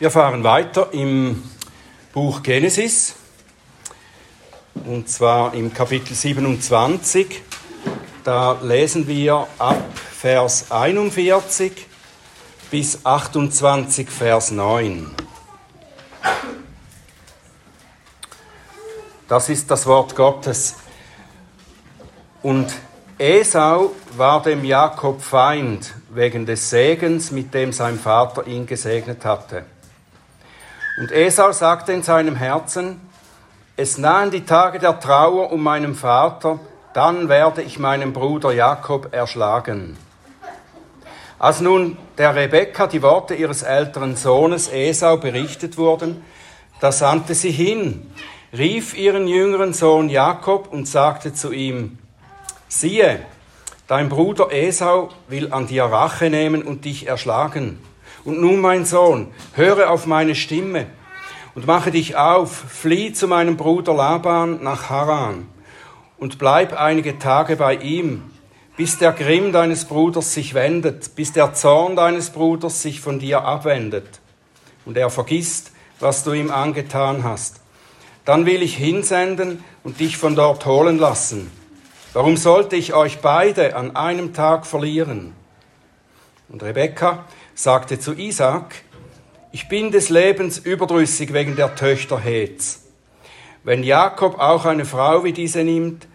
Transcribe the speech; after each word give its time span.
Wir 0.00 0.10
fahren 0.10 0.42
weiter 0.44 0.94
im 0.94 1.42
Buch 2.14 2.42
Genesis 2.42 3.16
und 4.86 5.10
zwar 5.10 5.52
im 5.52 5.74
Kapitel 5.74 6.14
27. 6.14 7.42
Da 8.24 8.58
lesen 8.62 9.06
wir 9.06 9.46
ab 9.58 9.82
Vers 9.94 10.70
41 10.70 11.86
bis 12.70 13.04
28 13.04 14.08
Vers 14.08 14.52
9. 14.52 15.14
Das 19.28 19.50
ist 19.50 19.70
das 19.70 19.84
Wort 19.84 20.16
Gottes. 20.16 20.76
Und 22.42 22.72
Esau 23.18 23.90
war 24.16 24.42
dem 24.42 24.64
Jakob 24.64 25.20
Feind 25.20 25.92
wegen 26.08 26.46
des 26.46 26.70
Segens, 26.70 27.30
mit 27.30 27.52
dem 27.52 27.74
sein 27.74 27.98
Vater 27.98 28.46
ihn 28.46 28.64
gesegnet 28.64 29.26
hatte. 29.26 29.66
Und 31.00 31.12
Esau 31.12 31.50
sagte 31.52 31.94
in 31.94 32.02
seinem 32.02 32.36
Herzen, 32.36 33.00
es 33.74 33.96
nahen 33.96 34.30
die 34.30 34.44
Tage 34.44 34.78
der 34.78 35.00
Trauer 35.00 35.50
um 35.50 35.62
meinen 35.62 35.94
Vater, 35.94 36.60
dann 36.92 37.30
werde 37.30 37.62
ich 37.62 37.78
meinen 37.78 38.12
Bruder 38.12 38.52
Jakob 38.52 39.14
erschlagen. 39.14 39.96
Als 41.38 41.62
nun 41.62 41.96
der 42.18 42.34
Rebekka 42.34 42.86
die 42.86 43.00
Worte 43.00 43.34
ihres 43.34 43.62
älteren 43.62 44.14
Sohnes 44.14 44.68
Esau 44.68 45.16
berichtet 45.16 45.78
wurden, 45.78 46.22
da 46.82 46.92
sandte 46.92 47.34
sie 47.34 47.50
hin, 47.50 48.12
rief 48.52 48.94
ihren 48.94 49.26
jüngeren 49.26 49.72
Sohn 49.72 50.10
Jakob 50.10 50.70
und 50.70 50.86
sagte 50.86 51.32
zu 51.32 51.50
ihm, 51.50 51.96
Siehe, 52.68 53.20
dein 53.86 54.10
Bruder 54.10 54.52
Esau 54.52 55.08
will 55.28 55.50
an 55.50 55.66
dir 55.66 55.84
Rache 55.84 56.28
nehmen 56.28 56.62
und 56.62 56.84
dich 56.84 57.06
erschlagen. 57.06 57.78
Und 58.24 58.40
nun, 58.40 58.60
mein 58.60 58.84
Sohn, 58.84 59.28
höre 59.54 59.90
auf 59.90 60.06
meine 60.06 60.34
Stimme 60.34 60.86
und 61.54 61.66
mache 61.66 61.90
dich 61.90 62.16
auf, 62.16 62.52
flieh 62.52 63.12
zu 63.12 63.28
meinem 63.28 63.56
Bruder 63.56 63.94
Laban 63.94 64.62
nach 64.62 64.90
Haran 64.90 65.46
und 66.18 66.38
bleib 66.38 66.78
einige 66.78 67.18
Tage 67.18 67.56
bei 67.56 67.76
ihm, 67.76 68.30
bis 68.76 68.98
der 68.98 69.12
Grimm 69.12 69.52
deines 69.52 69.84
Bruders 69.84 70.34
sich 70.34 70.54
wendet, 70.54 71.14
bis 71.16 71.32
der 71.32 71.54
Zorn 71.54 71.96
deines 71.96 72.30
Bruders 72.30 72.82
sich 72.82 73.00
von 73.00 73.18
dir 73.18 73.44
abwendet 73.44 74.20
und 74.84 74.96
er 74.96 75.10
vergisst, 75.10 75.72
was 75.98 76.24
du 76.24 76.32
ihm 76.32 76.50
angetan 76.50 77.24
hast. 77.24 77.60
Dann 78.24 78.46
will 78.46 78.62
ich 78.62 78.76
hinsenden 78.76 79.64
und 79.82 80.00
dich 80.00 80.16
von 80.16 80.36
dort 80.36 80.66
holen 80.66 80.98
lassen 80.98 81.50
Warum 82.12 82.36
sollte 82.36 82.74
ich 82.74 82.92
euch 82.92 83.20
beide 83.20 83.76
an 83.76 83.94
einem 83.94 84.34
Tag 84.34 84.66
verlieren? 84.66 85.32
Und 86.48 86.60
Rebekka 86.60 87.24
sagte 87.62 88.00
zu 88.00 88.14
Isaac, 88.14 88.74
ich 89.52 89.68
bin 89.68 89.90
des 89.90 90.08
Lebens 90.08 90.56
überdrüssig 90.56 91.34
wegen 91.34 91.56
der 91.56 91.74
Töchter 91.74 92.18
Heths. 92.18 92.84
Wenn 93.64 93.82
Jakob 93.82 94.38
auch 94.38 94.64
eine 94.64 94.86
Frau 94.86 95.24
wie 95.24 95.34
diese 95.34 95.62
nimmt, 95.62 96.08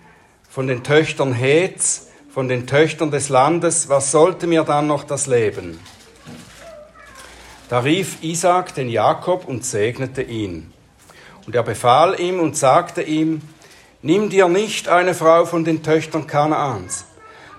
von 0.49 0.65
den 0.65 0.83
Töchtern 0.83 1.33
Heths, 1.33 2.07
von 2.33 2.47
den 2.47 2.65
Töchtern 2.65 3.11
des 3.11 3.29
Landes, 3.29 3.89
was 3.89 4.09
sollte 4.09 4.47
mir 4.47 4.63
dann 4.63 4.87
noch 4.87 5.03
das 5.03 5.27
Leben? 5.27 5.79
Da 7.69 7.77
rief 7.77 8.23
Isaac 8.23 8.73
den 8.73 8.89
Jakob 8.89 9.47
und 9.47 9.63
segnete 9.63 10.23
ihn. 10.23 10.73
Und 11.45 11.53
er 11.53 11.63
befahl 11.63 12.19
ihm 12.19 12.39
und 12.39 12.57
sagte 12.57 13.03
ihm, 13.03 13.43
Nimm 14.01 14.31
dir 14.31 14.47
nicht 14.47 14.89
eine 14.89 15.13
Frau 15.13 15.45
von 15.45 15.63
den 15.63 15.83
Töchtern 15.83 16.25
Kanaans. 16.25 17.05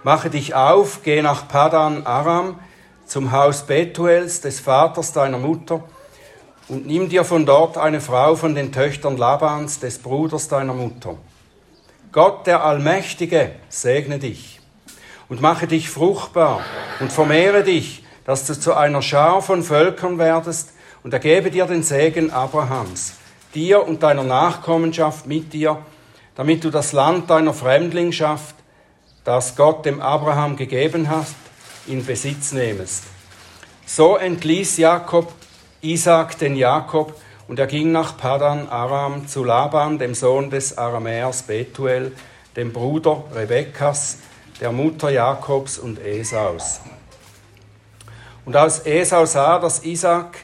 Mache 0.02 0.28
dich 0.28 0.54
auf, 0.56 1.04
geh 1.04 1.22
nach 1.22 1.46
Padan 1.46 2.04
Aram 2.04 2.56
zum 3.06 3.32
Haus 3.32 3.62
Betuels, 3.62 4.40
des 4.40 4.60
Vaters 4.60 5.12
deiner 5.12 5.38
Mutter, 5.38 5.84
und 6.68 6.86
nimm 6.86 7.08
dir 7.08 7.24
von 7.24 7.46
dort 7.46 7.78
eine 7.78 8.00
Frau 8.00 8.34
von 8.34 8.54
den 8.54 8.72
Töchtern 8.72 9.16
Labans, 9.16 9.78
des 9.78 9.98
Bruders 10.00 10.48
deiner 10.48 10.74
Mutter. 10.74 11.16
Gott 12.10 12.46
der 12.46 12.64
Allmächtige 12.64 13.52
segne 13.68 14.18
dich 14.18 14.60
und 15.28 15.40
mache 15.40 15.68
dich 15.68 15.88
fruchtbar 15.88 16.60
und 16.98 17.12
vermehre 17.12 17.62
dich, 17.62 18.02
dass 18.24 18.46
du 18.46 18.58
zu 18.58 18.74
einer 18.74 19.02
Schar 19.02 19.42
von 19.42 19.62
Völkern 19.62 20.18
werdest 20.18 20.72
und 21.04 21.12
ergebe 21.12 21.52
dir 21.52 21.66
den 21.66 21.84
Segen 21.84 22.32
Abrahams, 22.32 23.14
dir 23.54 23.86
und 23.86 24.02
deiner 24.02 24.24
Nachkommenschaft 24.24 25.26
mit 25.26 25.52
dir, 25.52 25.78
damit 26.34 26.64
du 26.64 26.70
das 26.70 26.92
Land 26.92 27.30
deiner 27.30 27.54
Fremdlingschaft, 27.54 28.56
das 29.22 29.54
Gott 29.54 29.86
dem 29.86 30.00
Abraham 30.00 30.56
gegeben 30.56 31.08
hast, 31.08 31.36
in 31.88 32.04
Besitz 32.04 32.52
nehmest. 32.52 33.04
So 33.86 34.16
entließ 34.16 34.78
Jakob 34.78 35.32
Isaac 35.82 36.38
den 36.38 36.56
Jakob 36.56 37.14
und 37.48 37.58
er 37.58 37.66
ging 37.66 37.92
nach 37.92 38.16
Padan 38.16 38.68
Aram 38.68 39.28
zu 39.28 39.44
Laban, 39.44 39.98
dem 39.98 40.14
Sohn 40.14 40.50
des 40.50 40.76
Aramäers 40.76 41.42
Betuel, 41.42 42.12
dem 42.56 42.72
Bruder 42.72 43.24
Rebekkas, 43.34 44.18
der 44.60 44.72
Mutter 44.72 45.10
Jakobs 45.10 45.78
und 45.78 46.04
Esaus. 46.04 46.80
Und 48.44 48.56
als 48.56 48.86
Esau 48.86 49.26
sah, 49.26 49.58
dass 49.58 49.84
Isaac 49.84 50.38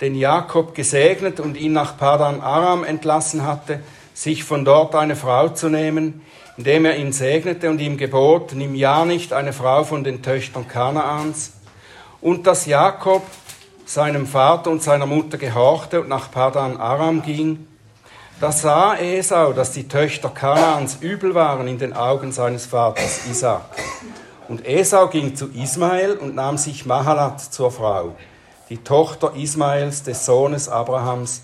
den 0.00 0.14
Jakob 0.14 0.74
gesegnet 0.74 1.40
und 1.40 1.56
ihn 1.56 1.72
nach 1.72 1.96
Padan 1.96 2.40
Aram 2.40 2.84
entlassen 2.84 3.44
hatte, 3.44 3.80
sich 4.14 4.44
von 4.44 4.64
dort 4.64 4.94
eine 4.94 5.16
Frau 5.16 5.48
zu 5.48 5.68
nehmen, 5.68 6.22
indem 6.56 6.84
er 6.84 6.96
ihn 6.96 7.12
segnete 7.12 7.68
und 7.68 7.80
ihm 7.80 7.96
gebot, 7.96 8.54
nimm 8.54 8.74
ja 8.74 9.04
nicht 9.04 9.32
eine 9.32 9.52
Frau 9.52 9.84
von 9.84 10.04
den 10.04 10.22
Töchtern 10.22 10.66
Kanaans, 10.66 11.52
und 12.20 12.46
dass 12.46 12.66
Jakob 12.66 13.22
seinem 13.84 14.26
Vater 14.26 14.70
und 14.70 14.82
seiner 14.82 15.06
Mutter 15.06 15.38
gehorchte 15.38 16.00
und 16.00 16.08
nach 16.08 16.30
Padan 16.30 16.76
Aram 16.76 17.22
ging, 17.22 17.66
da 18.40 18.52
sah 18.52 18.96
Esau, 18.96 19.52
dass 19.52 19.72
die 19.72 19.88
Töchter 19.88 20.28
Kanaans 20.28 20.98
übel 21.00 21.34
waren 21.34 21.68
in 21.68 21.78
den 21.78 21.92
Augen 21.94 22.32
seines 22.32 22.66
Vaters 22.66 23.26
Isaac. 23.30 23.62
Und 24.48 24.66
Esau 24.66 25.08
ging 25.08 25.36
zu 25.36 25.48
Ismael 25.48 26.16
und 26.16 26.34
nahm 26.34 26.58
sich 26.58 26.84
Mahalat 26.84 27.40
zur 27.40 27.70
Frau, 27.70 28.14
die 28.68 28.78
Tochter 28.78 29.34
Ismaels 29.36 30.02
des 30.02 30.26
Sohnes 30.26 30.68
Abrahams, 30.68 31.42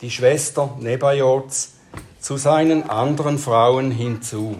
die 0.00 0.10
Schwester 0.10 0.70
Nebajots, 0.78 1.72
zu 2.20 2.36
seinen 2.36 2.88
anderen 2.90 3.38
Frauen 3.38 3.90
hinzu. 3.90 4.56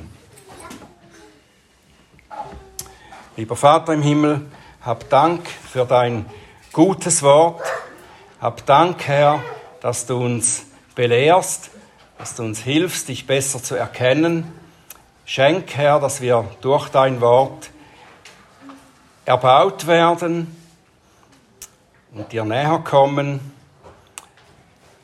Lieber 3.37 3.57
Vater 3.57 3.93
im 3.93 4.03
Himmel, 4.03 4.47
hab 4.81 5.09
Dank 5.11 5.47
für 5.49 5.85
dein 5.85 6.27
gutes 6.73 7.23
Wort. 7.23 7.63
Hab 8.41 8.65
Dank, 8.65 9.07
Herr, 9.07 9.43
dass 9.81 10.07
du 10.07 10.17
uns 10.17 10.65
belehrst, 10.95 11.71
dass 12.19 12.35
du 12.35 12.43
uns 12.43 12.61
hilfst, 12.61 13.09
dich 13.09 13.27
besser 13.27 13.63
zu 13.63 13.75
erkennen. 13.75 14.51
Schenk, 15.27 15.77
Herr, 15.77 16.01
dass 16.01 16.23
wir 16.23 16.49
durch 16.63 16.89
dein 16.89 17.21
Wort 17.21 17.71
erbaut 19.27 19.87
werden 19.87 20.57
und 22.13 22.33
dir 22.33 22.45
näher 22.45 22.81
kommen 22.83 23.50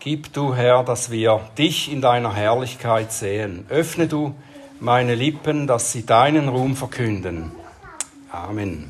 Gib 0.06 0.33
du, 0.33 0.55
Herr, 0.55 0.84
dass 0.84 1.11
wir 1.11 1.50
dich 1.59 1.91
in 1.91 2.00
deiner 2.00 2.33
Herrlichkeit 2.33 3.11
sehen. 3.11 3.67
Öffne 3.69 4.06
du 4.06 4.37
meine 4.78 5.17
Lippen, 5.17 5.67
dass 5.67 5.91
sie 5.91 6.06
deinen 6.06 6.49
Ruhm 6.49 6.77
verkünden. 6.77 7.50
Amen. 8.31 8.89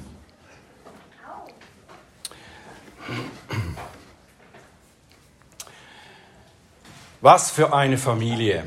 Was 7.23 7.51
für 7.51 7.73
eine 7.73 7.97
Familie. 7.97 8.65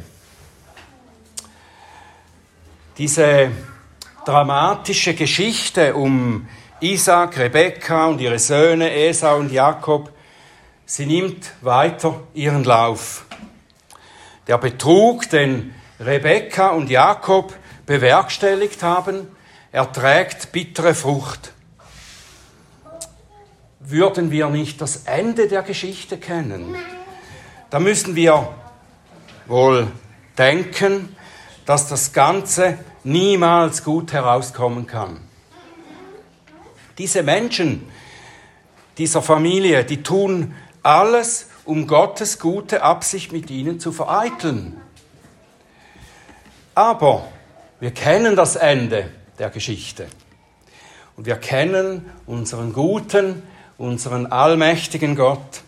Diese 2.98 3.52
dramatische 4.26 5.14
Geschichte 5.14 5.94
um 5.94 6.48
Isaac, 6.80 7.38
Rebekka 7.38 8.08
und 8.08 8.20
ihre 8.20 8.40
Söhne 8.40 8.92
Esau 8.92 9.38
und 9.38 9.52
Jakob 9.52 10.12
Sie 10.92 11.06
nimmt 11.06 11.52
weiter 11.62 12.20
ihren 12.34 12.64
Lauf. 12.64 13.26
Der 14.48 14.58
Betrug, 14.58 15.30
den 15.30 15.76
Rebekka 16.00 16.70
und 16.70 16.90
Jakob 16.90 17.56
bewerkstelligt 17.86 18.82
haben, 18.82 19.28
erträgt 19.72 20.52
bittere 20.52 20.96
Frucht. 20.96 21.54
Würden 23.80 24.32
wir 24.32 24.50
nicht 24.50 24.82
das 24.82 25.04
Ende 25.06 25.48
der 25.48 25.62
Geschichte 25.62 26.18
kennen, 26.18 26.76
da 27.70 27.80
müssen 27.80 28.16
wir 28.16 28.52
wohl 29.46 29.92
denken, 30.40 31.16
dass 31.68 31.88
das 31.88 32.14
Ganze 32.14 32.80
niemals 33.04 33.84
gut 33.84 34.12
herauskommen 34.12 34.88
kann. 34.88 35.20
Diese 36.98 37.22
Menschen 37.22 37.88
dieser 38.98 39.22
Familie, 39.22 39.86
die 39.86 40.02
tun 40.02 40.56
alles, 40.84 41.48
um 41.66 41.88
Gottes 41.88 42.40
gute 42.40 42.82
Absicht 42.82 43.32
mit 43.32 43.50
ihnen 43.50 43.80
zu 43.80 43.92
vereiteln. 43.92 44.80
Aber 46.76 47.28
wir 47.80 47.92
kennen 47.92 48.36
das 48.36 48.56
Ende 48.56 49.10
der 49.38 49.50
Geschichte. 49.50 50.08
Und 51.16 51.26
wir 51.26 51.36
kennen 51.36 52.10
unseren 52.26 52.74
guten, 52.74 53.44
unseren 53.78 54.28
allmächtigen 54.28 55.16
Gott. 55.16 55.62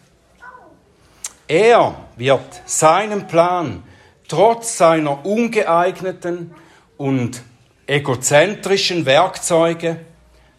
Er 1.48 1.96
wird 2.16 2.62
seinen 2.66 3.28
Plan 3.28 3.84
trotz 4.28 4.78
seiner 4.78 5.26
ungeeigneten 5.26 6.56
und 6.96 7.42
egozentrischen 7.88 9.06
Werkzeuge 9.06 10.00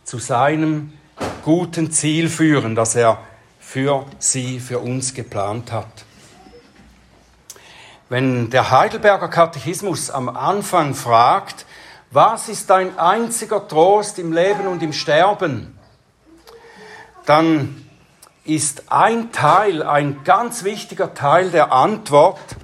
zu 0.04 0.18
seinem 0.18 0.92
guten 1.42 1.90
Ziel 1.90 2.28
führen, 2.28 2.74
das 2.74 2.94
er 2.94 3.18
für 3.72 4.04
sie, 4.18 4.60
für 4.60 4.80
uns 4.80 5.14
geplant 5.14 5.72
hat. 5.72 6.04
Wenn 8.10 8.50
der 8.50 8.70
Heidelberger 8.70 9.28
Katechismus 9.28 10.10
am 10.10 10.28
Anfang 10.28 10.94
fragt, 10.94 11.64
was 12.10 12.50
ist 12.50 12.68
dein 12.68 12.98
einziger 12.98 13.66
Trost 13.66 14.18
im 14.18 14.30
Leben 14.30 14.66
und 14.66 14.82
im 14.82 14.92
Sterben, 14.92 15.78
dann 17.24 17.86
ist 18.44 18.92
ein 18.92 19.32
Teil, 19.32 19.82
ein 19.82 20.22
ganz 20.22 20.64
wichtiger 20.64 21.14
Teil 21.14 21.50
der 21.50 21.72
Antwort, 21.72 22.56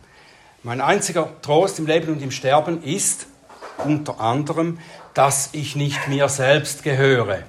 mein 0.63 0.83
einziger 0.83 1.41
Trost 1.41 1.79
im 1.79 1.87
Leben 1.87 2.13
und 2.13 2.21
im 2.21 2.33
Sterben 2.33 2.83
ist 2.83 3.29
unter 3.79 4.21
anderem, 4.21 4.79
dass 5.15 5.49
ich 5.53 5.75
nicht 5.75 6.07
mir 6.09 6.29
selbst 6.29 6.83
gehöre. 6.83 7.45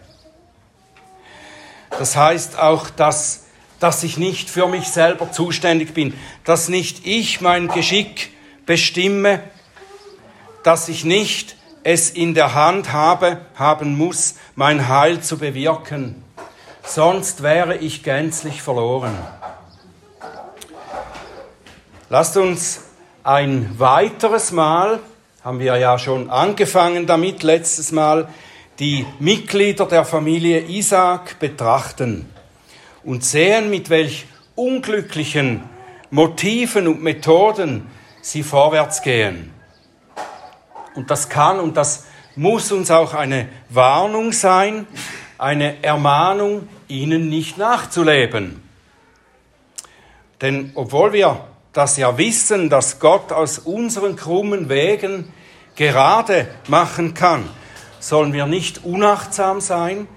Das 1.90 2.16
heißt 2.16 2.58
auch, 2.58 2.90
dass, 2.90 3.49
dass 3.80 4.04
ich 4.04 4.18
nicht 4.18 4.50
für 4.50 4.68
mich 4.68 4.90
selber 4.90 5.31
zuständig 5.31 5.94
bin, 5.94 6.14
dass 6.44 6.70
nicht 6.70 7.06
ich 7.06 7.42
mein 7.42 7.70
Geschick 7.70 8.31
bestimme, 8.66 9.42
dass 10.64 10.90
ich 10.90 11.06
nicht 11.06 11.56
es 11.84 12.10
in 12.10 12.34
der 12.34 12.54
Hand 12.54 12.92
habe, 12.92 13.40
haben 13.56 13.98
muss, 13.98 14.36
mein 14.56 14.88
Heil 14.90 15.22
zu 15.22 15.38
bewirken. 15.38 16.24
Sonst 16.84 17.42
wäre 17.42 17.78
ich 17.78 18.04
gänzlich 18.04 18.62
verloren. 18.62 19.18
Lasst 22.10 22.36
uns 22.38 22.81
ein 23.24 23.76
weiteres 23.78 24.52
Mal, 24.52 25.00
haben 25.44 25.60
wir 25.60 25.78
ja 25.78 25.98
schon 25.98 26.30
angefangen 26.30 27.08
damit 27.08 27.44
letztes 27.44 27.92
Mal, 27.92 28.28
die 28.80 29.06
Mitglieder 29.20 29.86
der 29.86 30.04
Familie 30.06 30.62
Isaac 30.62 31.40
betrachten 31.40 32.30
und 33.04 33.24
sehen, 33.24 33.69
mit 33.69 33.90
welch 33.90 34.25
unglücklichen 34.56 35.63
Motiven 36.12 36.88
und 36.88 37.01
Methoden 37.01 37.88
sie 38.22 38.44
vorwärts 38.44 39.01
gehen. 39.01 39.54
Und 40.96 41.10
das 41.10 41.30
kann 41.30 41.60
und 41.60 41.78
das 41.78 42.06
muss 42.36 42.72
uns 42.72 42.92
auch 42.92 43.13
eine 43.13 43.48
Warnung 43.69 44.31
sein, 44.31 44.88
eine 45.38 45.84
Ermahnung, 45.84 46.68
ihnen 46.88 47.30
nicht 47.30 47.57
nachzuleben. 47.57 48.62
Denn 50.42 50.72
obwohl 50.75 51.13
wir 51.13 51.45
das 51.74 51.98
ja 51.98 52.18
wissen, 52.18 52.69
dass 52.69 53.00
Gott 53.00 53.31
aus 53.31 53.60
unseren 53.60 54.16
krummen 54.16 54.69
Wegen 54.69 55.31
gerade 55.75 56.48
machen 56.68 57.13
kann, 57.13 57.48
sollen 58.00 58.34
wir 58.34 58.45
nicht 58.45 58.84
unachtsam 58.84 59.62
sein 59.62 60.07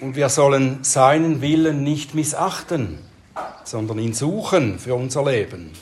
und 0.00 0.16
wir 0.16 0.28
sollen 0.28 0.84
seinen 0.84 1.40
Willen 1.40 1.82
nicht 1.82 2.14
missachten, 2.14 2.98
sondern 3.64 3.98
ihn 3.98 4.14
suchen 4.14 4.78
für 4.78 4.94
unser 4.94 5.24
Leben. 5.24 5.72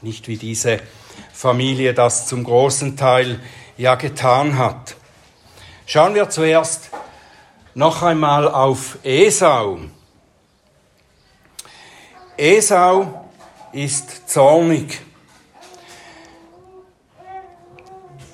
Nicht 0.00 0.28
wie 0.28 0.36
diese 0.36 0.80
Familie 1.32 1.94
das 1.94 2.26
zum 2.26 2.44
großen 2.44 2.96
Teil 2.96 3.40
ja 3.76 3.94
getan 3.94 4.58
hat. 4.58 4.96
Schauen 5.86 6.14
wir 6.14 6.30
zuerst 6.30 6.90
noch 7.74 8.02
einmal 8.02 8.48
auf 8.48 8.98
Esau. 9.02 9.78
Esau 12.36 13.28
ist 13.72 14.28
zornig. 14.28 15.00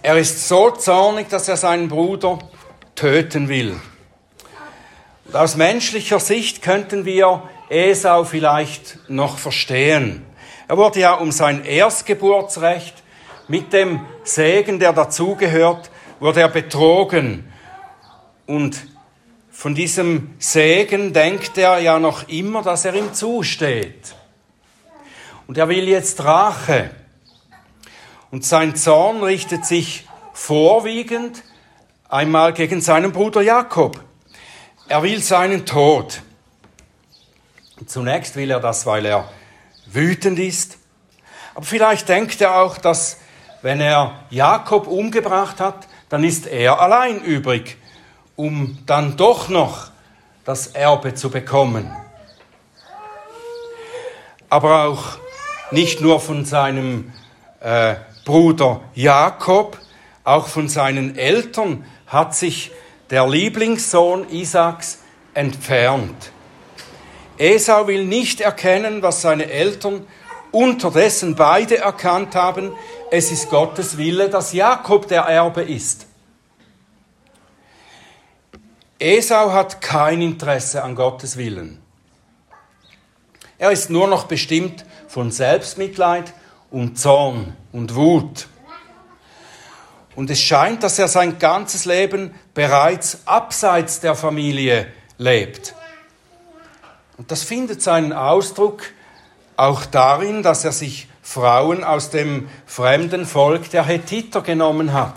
Er 0.03 0.17
ist 0.19 0.49
so 0.49 0.71
zornig, 0.71 1.29
dass 1.29 1.49
er 1.49 1.57
seinen 1.57 1.89
Bruder 1.89 2.39
töten 2.95 3.49
will. 3.49 3.79
Und 5.29 5.37
aus 5.37 5.57
menschlicher 5.57 6.21
Sicht 6.21 6.63
könnten 6.63 7.05
wir 7.05 7.43
Esau 7.69 8.25
vielleicht 8.25 8.99
noch 9.09 9.37
verstehen. 9.37 10.25
Er 10.69 10.79
wurde 10.79 11.01
ja 11.01 11.15
um 11.15 11.33
sein 11.33 11.67
Erstgeburtsrecht 11.67 12.95
mit 13.47 13.75
dem 13.75 14.07
Segen, 14.25 14.79
der 14.79 14.95
dazugehört, 14.95 15.91
wurde 16.19 16.41
er 16.41 16.49
betrogen. 16.49 17.53
Und 18.47 18.87
von 19.51 19.75
diesem 19.75 20.35
Segen 20.39 21.13
denkt 21.13 21.59
er 21.59 21.79
ja 21.79 21.99
noch 21.99 22.27
immer, 22.29 22.63
dass 22.63 22.87
er 22.87 22.95
ihm 22.95 23.13
zusteht. 23.13 24.15
Und 25.47 25.59
er 25.59 25.69
will 25.69 25.89
jetzt 25.89 26.25
Rache. 26.25 26.89
Und 28.31 28.47
sein 28.47 28.77
Zorn 28.77 29.23
richtet 29.23 29.67
sich 29.67 30.09
vorwiegend 30.33 31.43
einmal 32.09 32.55
gegen 32.55 32.81
seinen 32.81 33.13
Bruder 33.13 33.43
Jakob. 33.43 34.08
Er 34.89 35.03
will 35.03 35.23
seinen 35.23 35.67
Tod. 35.67 36.23
Zunächst 37.87 38.37
will 38.37 38.51
er 38.51 38.61
das, 38.61 38.87
weil 38.87 39.05
er 39.07 39.29
wütend 39.87 40.39
ist. 40.39 40.79
Aber 41.55 41.65
vielleicht 41.65 42.09
denkt 42.09 42.41
er 42.41 42.57
auch, 42.57 42.79
dass 42.79 43.19
wenn 43.63 43.81
er 43.81 44.25
Jakob 44.31 44.87
umgebracht 44.87 45.61
hat, 45.61 45.87
dann 46.09 46.25
ist 46.25 46.47
er 46.47 46.81
allein 46.81 47.21
übrig 47.21 47.77
um 48.39 48.79
dann 48.87 49.17
doch 49.17 49.49
noch 49.49 49.91
das 50.45 50.69
Erbe 50.69 51.13
zu 51.15 51.29
bekommen. 51.29 51.91
Aber 54.49 54.85
auch 54.85 55.19
nicht 55.73 56.01
nur 56.01 56.21
von 56.21 56.45
seinem 56.45 57.13
äh, 57.61 57.97
Bruder 58.25 58.81
Jakob, 58.95 59.77
auch 60.23 60.47
von 60.47 60.69
seinen 60.69 61.19
Eltern 61.19 61.85
hat 62.07 62.37
sich 62.37 62.71
der 63.11 63.27
Lieblingssohn 63.27 64.29
Isaaks 64.29 64.99
entfernt. 65.35 66.33
Esau 67.39 67.87
will 67.87 68.05
nicht 68.05 68.41
erkennen, 68.41 69.03
was 69.03 69.23
seine 69.23 69.51
Eltern 69.51 70.07
unterdessen 70.51 71.35
beide 71.35 71.79
erkannt 71.79 72.35
haben, 72.35 72.73
es 73.11 73.31
ist 73.31 73.49
Gottes 73.49 73.97
Wille, 73.97 74.29
dass 74.29 74.53
Jakob 74.53 75.09
der 75.09 75.23
Erbe 75.23 75.63
ist. 75.63 76.07
Esau 78.99 79.53
hat 79.53 79.81
kein 79.81 80.21
Interesse 80.21 80.83
an 80.83 80.95
Gottes 80.95 81.37
Willen. 81.37 81.81
Er 83.59 83.71
ist 83.71 83.91
nur 83.91 84.09
noch 84.09 84.27
bestimmt 84.27 84.85
von 85.07 85.31
Selbstmitleid 85.31 86.33
und 86.71 86.99
Zorn 86.99 87.57
und 87.73 87.95
Wut. 87.95 88.49
Und 90.19 90.31
es 90.31 90.41
scheint, 90.41 90.83
dass 90.83 90.99
er 90.99 91.07
sein 91.07 91.39
ganzes 91.39 91.85
Leben 91.85 92.35
bereits 92.53 93.21
abseits 93.25 94.01
der 94.01 94.17
Familie 94.17 94.89
lebt. 95.17 95.77
Und 97.19 97.31
das 97.31 97.45
findet 97.45 97.83
seinen 97.83 98.13
Ausdruck 98.13 98.83
auch 99.57 99.87
darin, 99.87 100.43
dass 100.43 100.65
er 100.65 100.73
sich 100.73 101.07
Frauen 101.23 101.85
aus 101.85 102.11
dem 102.11 102.49
fremden 102.67 103.27
Volk 103.27 103.71
der 103.71 103.85
Hethiter 103.85 104.41
genommen 104.41 104.93
hat. 104.93 105.15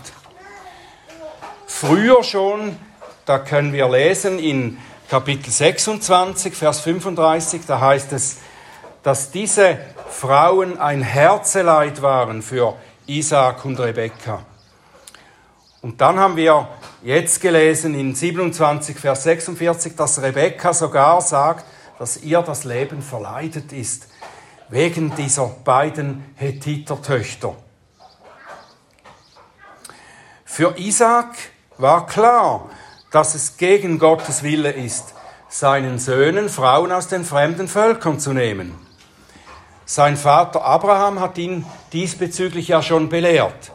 Früher 1.65 2.23
schon 2.23 2.77
da 3.25 3.39
können 3.39 3.73
wir 3.73 3.89
lesen 3.89 4.37
in 4.37 4.77
Kapitel 5.09 5.49
26, 5.49 6.53
Vers 6.53 6.81
35, 6.81 7.61
da 7.65 7.79
heißt 7.79 8.13
es, 8.13 8.37
dass 9.01 9.31
diese 9.31 9.79
Frauen 10.11 10.77
ein 10.77 11.01
Herzeleid 11.01 12.03
waren 12.03 12.43
für 12.43 12.75
Isaac 13.07 13.65
und 13.65 13.79
Rebekka. 13.79 14.45
Und 15.81 15.99
dann 15.99 16.19
haben 16.19 16.35
wir 16.35 16.67
jetzt 17.01 17.41
gelesen 17.41 17.95
in 17.95 18.13
27, 18.13 18.97
Vers 18.99 19.23
46, 19.23 19.95
dass 19.95 20.21
Rebekka 20.21 20.73
sogar 20.73 21.21
sagt, 21.21 21.65
dass 21.97 22.17
ihr 22.17 22.41
das 22.41 22.63
Leben 22.63 23.01
verleidet 23.01 23.73
ist, 23.73 24.07
wegen 24.69 25.15
dieser 25.15 25.47
beiden 25.47 26.23
Hethiter-Töchter. 26.35 27.55
Für 30.45 30.77
Isaac 30.77 31.35
war 31.77 32.05
klar, 32.05 32.69
dass 33.11 33.35
es 33.35 33.57
gegen 33.57 33.99
Gottes 33.99 34.43
Wille 34.43 34.71
ist, 34.71 35.13
seinen 35.49 35.97
Söhnen 35.97 36.47
Frauen 36.49 36.91
aus 36.91 37.07
den 37.07 37.25
fremden 37.25 37.67
Völkern 37.67 38.19
zu 38.19 38.33
nehmen. 38.33 38.75
Sein 39.85 40.15
Vater 40.15 40.63
Abraham 40.63 41.19
hat 41.19 41.37
ihn 41.37 41.65
diesbezüglich 41.91 42.69
ja 42.69 42.81
schon 42.81 43.09
belehrt 43.09 43.71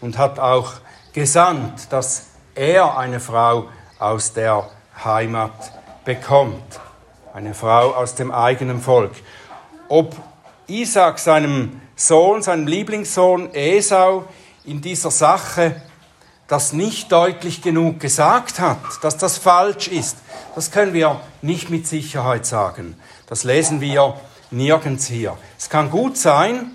und 0.00 0.18
hat 0.18 0.38
auch 0.38 0.74
gesandt, 1.16 1.90
dass 1.94 2.26
er 2.54 2.98
eine 2.98 3.20
Frau 3.20 3.70
aus 3.98 4.34
der 4.34 4.68
Heimat 5.02 5.72
bekommt, 6.04 6.78
eine 7.32 7.54
Frau 7.54 7.94
aus 7.94 8.16
dem 8.16 8.30
eigenen 8.30 8.82
Volk. 8.82 9.12
Ob 9.88 10.14
Isaac 10.66 11.18
seinem 11.18 11.80
Sohn, 11.96 12.42
seinem 12.42 12.66
Lieblingssohn 12.66 13.48
Esau 13.54 14.24
in 14.66 14.82
dieser 14.82 15.10
Sache 15.10 15.80
das 16.48 16.74
nicht 16.74 17.10
deutlich 17.10 17.62
genug 17.62 17.98
gesagt 17.98 18.60
hat, 18.60 18.78
dass 19.00 19.16
das 19.16 19.38
falsch 19.38 19.88
ist, 19.88 20.18
das 20.54 20.70
können 20.70 20.92
wir 20.92 21.18
nicht 21.40 21.70
mit 21.70 21.86
Sicherheit 21.86 22.44
sagen. 22.44 22.94
Das 23.26 23.42
lesen 23.42 23.80
wir 23.80 24.20
nirgends 24.50 25.06
hier. 25.06 25.38
Es 25.56 25.70
kann 25.70 25.90
gut 25.90 26.18
sein, 26.18 26.72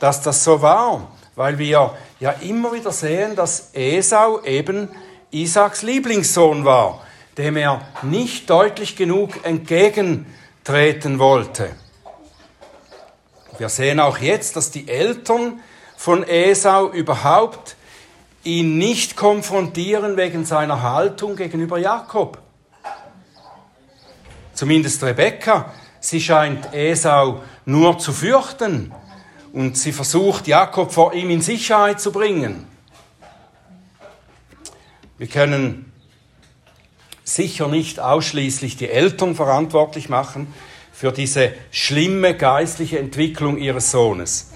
dass 0.00 0.22
das 0.22 0.42
so 0.44 0.62
war, 0.62 1.11
weil 1.34 1.58
wir 1.58 1.94
ja 2.20 2.30
immer 2.40 2.72
wieder 2.72 2.92
sehen, 2.92 3.36
dass 3.36 3.70
Esau 3.72 4.42
eben 4.42 4.88
Isaaks 5.30 5.82
Lieblingssohn 5.82 6.64
war, 6.64 7.00
dem 7.38 7.56
er 7.56 7.80
nicht 8.02 8.50
deutlich 8.50 8.96
genug 8.96 9.44
entgegentreten 9.44 11.18
wollte. 11.18 11.70
Wir 13.58 13.68
sehen 13.68 14.00
auch 14.00 14.18
jetzt, 14.18 14.56
dass 14.56 14.70
die 14.70 14.88
Eltern 14.88 15.60
von 15.96 16.22
Esau 16.26 16.90
überhaupt 16.90 17.76
ihn 18.44 18.76
nicht 18.76 19.16
konfrontieren 19.16 20.16
wegen 20.16 20.44
seiner 20.44 20.82
Haltung 20.82 21.36
gegenüber 21.36 21.78
Jakob. 21.78 22.38
Zumindest 24.52 25.02
Rebekka, 25.02 25.72
sie 26.00 26.20
scheint 26.20 26.74
Esau 26.74 27.40
nur 27.64 27.98
zu 27.98 28.12
fürchten 28.12 28.92
und 29.52 29.76
sie 29.76 29.92
versucht 29.92 30.46
Jakob 30.46 30.92
vor 30.92 31.14
ihm 31.14 31.30
in 31.30 31.42
Sicherheit 31.42 32.00
zu 32.00 32.12
bringen. 32.12 32.66
Wir 35.18 35.26
können 35.26 35.92
sicher 37.24 37.68
nicht 37.68 38.00
ausschließlich 38.00 38.76
die 38.76 38.90
Eltern 38.90 39.34
verantwortlich 39.34 40.08
machen 40.08 40.52
für 40.92 41.12
diese 41.12 41.52
schlimme 41.70 42.36
geistliche 42.36 42.98
Entwicklung 42.98 43.58
ihres 43.58 43.90
Sohnes. 43.90 44.50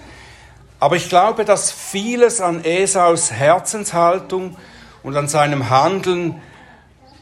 Aber 0.78 0.96
ich 0.96 1.08
glaube, 1.08 1.44
dass 1.44 1.72
vieles 1.72 2.40
an 2.40 2.64
Esaus 2.64 3.30
Herzenshaltung 3.30 4.56
und 5.02 5.16
an 5.16 5.28
seinem 5.28 5.70
Handeln 5.70 6.40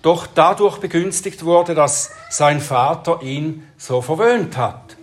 doch 0.03 0.27
dadurch 0.27 0.79
begünstigt 0.79 1.45
wurde, 1.45 1.75
dass 1.75 2.11
sein 2.31 2.61
Vater 2.61 3.23
ihn 3.23 3.67
so 3.79 4.03
verwöhnt 4.03 4.57
hat. 4.57 4.94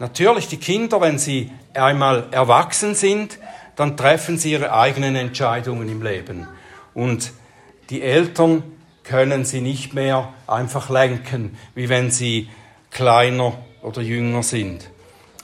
Natürlich, 0.00 0.48
die 0.48 0.56
Kinder, 0.56 1.02
wenn 1.02 1.18
sie 1.18 1.52
einmal 1.74 2.28
erwachsen 2.30 2.94
sind, 2.94 3.38
dann 3.76 3.98
treffen 3.98 4.38
sie 4.38 4.52
ihre 4.52 4.72
eigenen 4.72 5.14
Entscheidungen 5.14 5.90
im 5.90 6.02
Leben. 6.02 6.48
Und 6.94 7.32
die 7.90 8.00
Eltern 8.00 8.62
können 9.04 9.44
sie 9.44 9.60
nicht 9.60 9.92
mehr 9.92 10.32
einfach 10.46 10.88
lenken, 10.88 11.58
wie 11.74 11.90
wenn 11.90 12.10
sie 12.10 12.48
kleiner 12.90 13.58
oder 13.82 14.00
jünger 14.00 14.42
sind. 14.42 14.88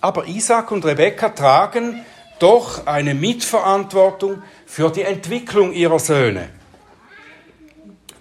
Aber 0.01 0.27
Isaac 0.27 0.71
und 0.71 0.87
Rebekka 0.87 1.29
tragen 1.31 2.07
doch 2.39 2.87
eine 2.87 3.15
Mitverantwortung 3.15 4.43
für 4.65 4.91
die 4.91 5.03
Entwicklung 5.03 5.75
ihrer 5.75 5.99
Söhne. 5.99 6.49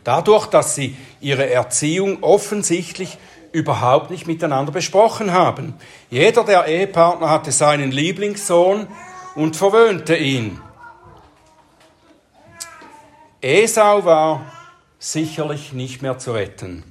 Dadurch, 0.04 0.48
dass 0.48 0.75
sie 0.75 0.98
ihre 1.22 1.50
Erziehung 1.50 2.24
offensichtlich 2.24 3.18
überhaupt 3.56 4.12
nicht 4.12 4.28
miteinander 4.28 4.74
besprochen 4.74 5.32
haben. 5.32 5.76
Jeder 6.10 6.44
der 6.44 6.68
Ehepartner 6.68 7.30
hatte 7.30 7.54
seinen 7.54 7.92
Lieblingssohn 7.92 8.88
und 9.34 9.56
verwöhnte 9.56 10.18
ihn. 10.18 10.60
Esau 13.42 14.04
war 14.04 14.46
sicherlich 15.00 15.72
nicht 15.72 16.02
mehr 16.02 16.18
zu 16.18 16.34
retten. 16.34 16.84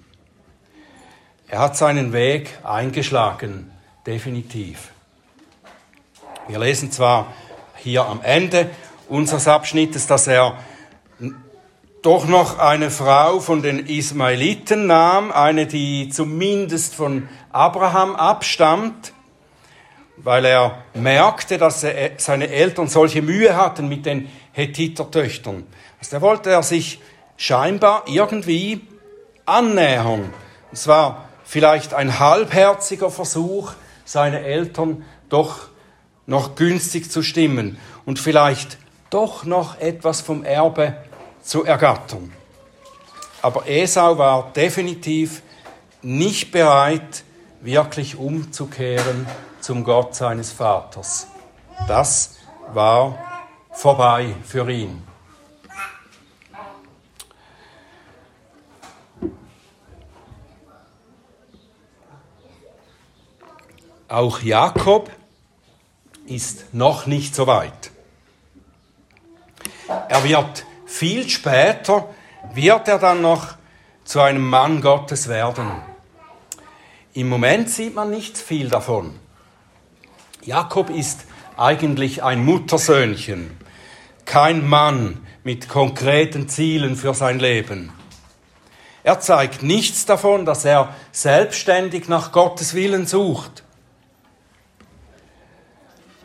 Er 1.48 1.58
hat 1.58 1.76
seinen 1.76 2.14
Weg 2.14 2.58
eingeschlagen, 2.64 3.70
definitiv. 4.06 4.90
Wir 6.48 6.58
lesen 6.58 6.90
zwar 6.90 7.26
hier 7.76 8.06
am 8.06 8.22
Ende 8.22 8.70
unseres 9.08 9.48
Abschnittes, 9.48 10.06
dass 10.06 10.26
er 10.26 10.56
doch 12.04 12.26
noch 12.26 12.58
eine 12.58 12.90
Frau 12.90 13.40
von 13.40 13.62
den 13.62 13.86
Ismaeliten 13.86 14.86
nahm, 14.86 15.32
eine, 15.32 15.66
die 15.66 16.10
zumindest 16.10 16.94
von 16.94 17.30
Abraham 17.50 18.14
abstammt, 18.14 19.14
weil 20.18 20.44
er 20.44 20.84
merkte, 20.92 21.56
dass 21.56 21.82
er, 21.82 22.10
seine 22.18 22.50
Eltern 22.50 22.88
solche 22.88 23.22
Mühe 23.22 23.56
hatten 23.56 23.88
mit 23.88 24.04
den 24.04 24.28
Hethitertöchtern. 24.52 25.66
Also 25.98 26.16
da 26.16 26.20
wollte 26.20 26.50
er 26.50 26.62
sich 26.62 27.00
scheinbar 27.38 28.02
irgendwie 28.06 28.82
annähern. 29.46 30.30
Es 30.72 30.86
war 30.86 31.30
vielleicht 31.42 31.94
ein 31.94 32.18
halbherziger 32.18 33.10
Versuch, 33.10 33.72
seine 34.04 34.40
Eltern 34.40 35.06
doch 35.30 35.68
noch 36.26 36.54
günstig 36.54 37.10
zu 37.10 37.22
stimmen 37.22 37.78
und 38.04 38.18
vielleicht 38.18 38.76
doch 39.08 39.44
noch 39.44 39.80
etwas 39.80 40.20
vom 40.20 40.44
Erbe 40.44 40.98
zu 41.44 41.64
ergattern. 41.64 42.32
Aber 43.42 43.68
Esau 43.68 44.16
war 44.18 44.52
definitiv 44.52 45.42
nicht 46.02 46.50
bereit, 46.50 47.22
wirklich 47.60 48.16
umzukehren 48.16 49.26
zum 49.60 49.84
Gott 49.84 50.14
seines 50.14 50.50
Vaters. 50.50 51.26
Das 51.86 52.36
war 52.72 53.18
vorbei 53.72 54.34
für 54.44 54.70
ihn. 54.70 55.02
Auch 64.08 64.40
Jakob 64.40 65.10
ist 66.26 66.72
noch 66.72 67.06
nicht 67.06 67.34
so 67.34 67.46
weit. 67.46 67.90
Er 70.08 70.22
wird 70.24 70.64
viel 70.94 71.28
später 71.28 72.08
wird 72.52 72.86
er 72.86 72.98
dann 72.98 73.20
noch 73.20 73.56
zu 74.04 74.20
einem 74.20 74.48
Mann 74.48 74.80
Gottes 74.80 75.28
werden. 75.28 75.72
Im 77.14 77.28
Moment 77.28 77.68
sieht 77.68 77.96
man 77.96 78.10
nicht 78.10 78.38
viel 78.38 78.68
davon. 78.68 79.18
Jakob 80.42 80.90
ist 80.90 81.24
eigentlich 81.56 82.22
ein 82.22 82.44
Muttersöhnchen, 82.44 83.56
kein 84.24 84.68
Mann 84.68 85.26
mit 85.42 85.68
konkreten 85.68 86.48
Zielen 86.48 86.94
für 86.94 87.14
sein 87.14 87.40
Leben. 87.40 87.92
Er 89.02 89.18
zeigt 89.18 89.64
nichts 89.64 90.06
davon, 90.06 90.44
dass 90.44 90.64
er 90.64 90.94
selbstständig 91.10 92.08
nach 92.08 92.30
Gottes 92.30 92.72
Willen 92.74 93.06
sucht. 93.06 93.64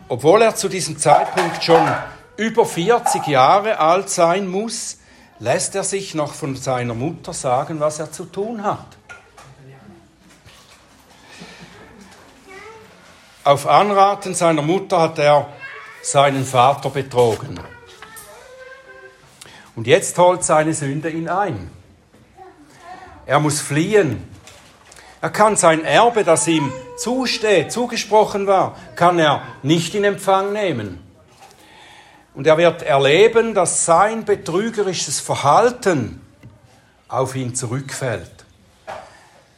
Obwohl 0.07 0.43
er 0.43 0.53
zu 0.55 0.69
diesem 0.69 0.97
Zeitpunkt 0.99 1.63
schon 1.63 1.88
über 2.39 2.65
40 2.65 3.27
Jahre 3.27 3.79
alt 3.79 4.10
sein 4.10 4.48
muss, 4.48 5.00
lässt 5.39 5.75
er 5.75 5.84
sich 5.84 6.15
noch 6.15 6.34
von 6.34 6.55
seiner 6.55 6.93
Mutter 6.93 7.34
sagen, 7.34 7.81
was 7.81 8.00
er 8.00 8.13
zu 8.13 8.24
tun 8.24 8.63
hat. 8.63 8.88
Auf 13.43 13.67
Anraten 13.67 14.34
seiner 14.36 14.62
Mutter 14.62 15.01
hat 15.01 15.19
er 15.19 15.50
seinen 16.01 16.46
Vater 16.46 16.89
betrogen. 16.89 17.60
Und 19.75 19.86
jetzt 19.86 20.17
holt 20.17 20.46
seine 20.46 20.74
Sünde 20.74 21.10
ihn 21.10 21.27
ein. 21.27 21.69
Er 23.25 23.41
muss 23.41 23.60
fliehen. 23.60 24.24
Er 25.19 25.29
kann 25.29 25.58
sein 25.58 25.84
Erbe, 25.84 26.24
das 26.24 26.48
ihm 26.48 26.72
zusteht, 26.98 27.74
zugesprochen 27.74 28.48
war, 28.48 28.77
kann 28.96 29.19
er 29.19 29.41
nicht 29.62 29.93
in 29.93 30.05
Empfang 30.05 30.53
nehmen. 30.53 31.08
Und 32.33 32.48
er 32.48 32.57
wird 32.57 32.83
erleben, 32.83 33.53
dass 33.53 33.86
sein 33.86 34.25
betrügerisches 34.25 35.19
Verhalten 35.19 36.21
auf 37.07 37.36
ihn 37.36 37.55
zurückfällt. 37.55 38.31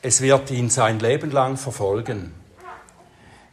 Es 0.02 0.22
wird 0.22 0.50
ihn 0.52 0.70
sein 0.70 1.00
Leben 1.00 1.32
lang 1.32 1.58
verfolgen. 1.58 2.34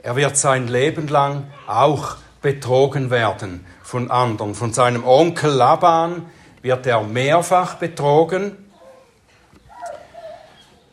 Er 0.03 0.17
wird 0.17 0.37
sein 0.37 0.69
Leben 0.69 1.09
lang 1.09 1.45
auch 1.67 2.17
betrogen 2.41 3.11
werden 3.11 3.67
von 3.83 4.11
anderen. 4.11 4.55
Von 4.55 4.73
seinem 4.73 5.05
Onkel 5.05 5.51
Laban 5.51 6.27
wird 6.63 6.87
er 6.87 7.03
mehrfach 7.03 7.75
betrogen. 7.75 8.57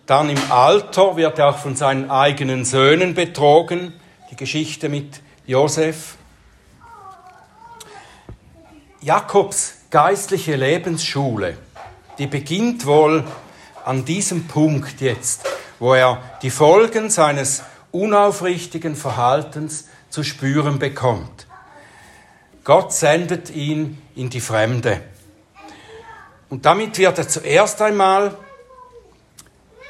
Dann 0.06 0.30
im 0.30 0.52
Alter 0.52 1.16
wird 1.16 1.40
er 1.40 1.50
auch 1.50 1.58
von 1.58 1.76
seinen 1.76 2.12
eigenen 2.12 2.66
Söhnen 2.66 3.14
betrogen. 3.14 3.94
Die 4.32 4.36
Geschichte 4.36 4.90
mit 4.90 5.22
Josef. 5.46 6.18
Jakobs 9.06 9.76
geistliche 9.92 10.56
Lebensschule, 10.56 11.60
die 12.18 12.26
beginnt 12.26 12.88
wohl 12.88 13.24
an 13.84 14.04
diesem 14.04 14.48
Punkt 14.48 15.00
jetzt, 15.00 15.48
wo 15.78 15.94
er 15.94 16.24
die 16.42 16.50
Folgen 16.50 17.12
seines 17.12 17.62
unaufrichtigen 17.92 18.96
Verhaltens 18.96 19.88
zu 20.10 20.24
spüren 20.24 20.80
bekommt. 20.80 21.46
Gott 22.64 22.94
sendet 22.94 23.52
ihn 23.52 24.02
in 24.16 24.32
die 24.32 24.42
Fremde. 24.42 25.02
Und 26.50 26.66
damit 26.66 26.98
wird 26.98 27.20
er 27.20 27.28
zuerst 27.28 27.84
einmal 27.84 28.36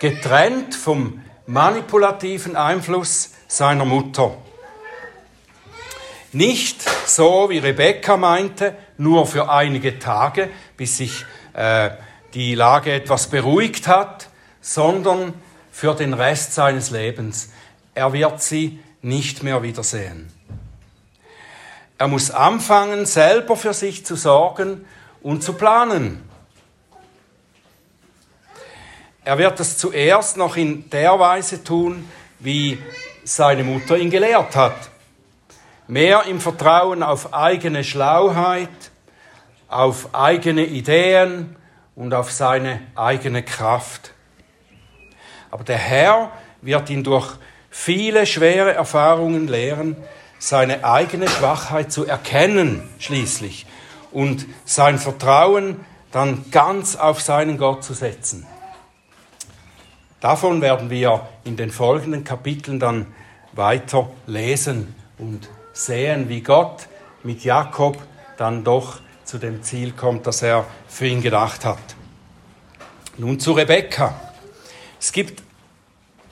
getrennt 0.01 0.75
vom 0.75 1.21
manipulativen 1.47 2.57
Einfluss 2.57 3.29
seiner 3.47 3.85
Mutter. 3.85 4.35
Nicht 6.35 6.81
so 7.07 7.49
wie 7.49 7.59
Rebekka 7.59 8.17
meinte, 8.17 8.75
nur 8.97 9.25
für 9.25 9.49
einige 9.49 9.99
Tage, 9.99 10.49
bis 10.75 10.97
sich 10.97 11.23
äh, 11.53 11.91
die 12.33 12.55
Lage 12.55 12.91
etwas 12.91 13.27
beruhigt 13.27 13.87
hat, 13.87 14.27
sondern 14.59 15.33
für 15.71 15.95
den 15.95 16.13
Rest 16.13 16.53
seines 16.53 16.89
Lebens. 16.89 17.53
Er 17.93 18.11
wird 18.11 18.41
sie 18.41 18.79
nicht 19.01 19.43
mehr 19.43 19.63
wiedersehen. 19.63 20.29
Er 21.97 22.09
muss 22.09 22.31
anfangen, 22.31 23.05
selber 23.05 23.55
für 23.55 23.73
sich 23.73 24.05
zu 24.05 24.17
sorgen 24.17 24.85
und 25.23 25.41
zu 25.41 25.53
planen. 25.53 26.21
Er 29.23 29.37
wird 29.37 29.57
es 29.61 29.77
zuerst 29.77 30.35
noch 30.35 30.57
in 30.57 30.89
der 30.89 31.17
Weise 31.17 31.63
tun, 31.63 32.09
wie 32.39 32.77
seine 33.23 33.63
Mutter 33.63 33.97
ihn 33.97 34.11
gelehrt 34.11 34.53
hat. 34.57 34.89
Mehr 35.87 36.23
im 36.23 36.39
Vertrauen 36.39 37.03
auf 37.03 37.33
eigene 37.33 37.83
Schlauheit, 37.83 38.69
auf 39.67 40.15
eigene 40.15 40.65
Ideen 40.65 41.55
und 41.95 42.13
auf 42.13 42.31
seine 42.31 42.81
eigene 42.95 43.43
Kraft. 43.43 44.13
Aber 45.51 45.63
der 45.63 45.77
Herr 45.77 46.31
wird 46.61 46.89
ihn 46.89 47.03
durch 47.03 47.35
viele 47.69 48.25
schwere 48.25 48.73
Erfahrungen 48.73 49.47
lehren, 49.47 49.95
seine 50.39 50.83
eigene 50.83 51.27
Schwachheit 51.27 51.91
zu 51.91 52.05
erkennen 52.05 52.89
schließlich 52.99 53.65
und 54.11 54.45
sein 54.65 54.97
Vertrauen 54.97 55.85
dann 56.11 56.49
ganz 56.51 56.95
auf 56.95 57.21
seinen 57.21 57.57
Gott 57.57 57.83
zu 57.83 57.93
setzen. 57.93 58.47
Davon 60.19 60.61
werden 60.61 60.89
wir 60.89 61.27
in 61.43 61.57
den 61.57 61.69
folgenden 61.69 62.23
Kapiteln 62.23 62.79
dann 62.79 63.13
weiter 63.53 64.09
lesen 64.25 64.95
und 65.17 65.47
sehen, 65.75 66.29
wie 66.29 66.41
Gott 66.41 66.87
mit 67.21 67.43
Jakob 67.43 67.97
dann 68.37 68.63
doch 68.63 69.01
zu 69.25 69.37
dem 69.37 69.61
Ziel 69.61 69.91
kommt, 69.91 70.25
das 70.25 70.41
er 70.41 70.65
für 70.87 71.05
ihn 71.05 71.21
gedacht 71.21 71.65
hat. 71.65 71.77
Nun 73.17 73.39
zu 73.39 73.51
Rebekka. 73.51 74.19
Es 74.99 75.11
gibt 75.11 75.43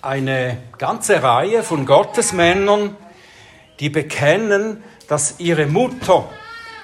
eine 0.02 0.58
ganze 0.78 1.22
Reihe 1.22 1.64
von 1.64 1.86
Gottesmännern, 1.86 2.96
die 3.80 3.90
bekennen, 3.90 4.84
dass 5.08 5.40
ihre 5.40 5.66
Mutter 5.66 6.30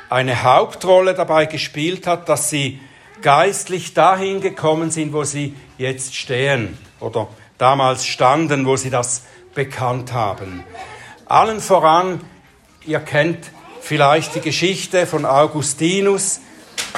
eine 0.09 0.43
Hauptrolle 0.43 1.13
dabei 1.13 1.45
gespielt 1.45 2.07
hat, 2.07 2.29
dass 2.29 2.49
sie 2.49 2.79
geistlich 3.21 3.93
dahin 3.93 4.41
gekommen 4.41 4.91
sind, 4.91 5.13
wo 5.13 5.23
sie 5.23 5.55
jetzt 5.77 6.15
stehen 6.15 6.77
oder 6.99 7.27
damals 7.57 8.05
standen, 8.05 8.65
wo 8.65 8.75
sie 8.75 8.89
das 8.89 9.23
bekannt 9.53 10.13
haben. 10.13 10.63
Allen 11.25 11.59
voran, 11.59 12.21
ihr 12.85 12.99
kennt 12.99 13.51
vielleicht 13.81 14.35
die 14.35 14.41
Geschichte 14.41 15.05
von 15.05 15.25
Augustinus, 15.25 16.39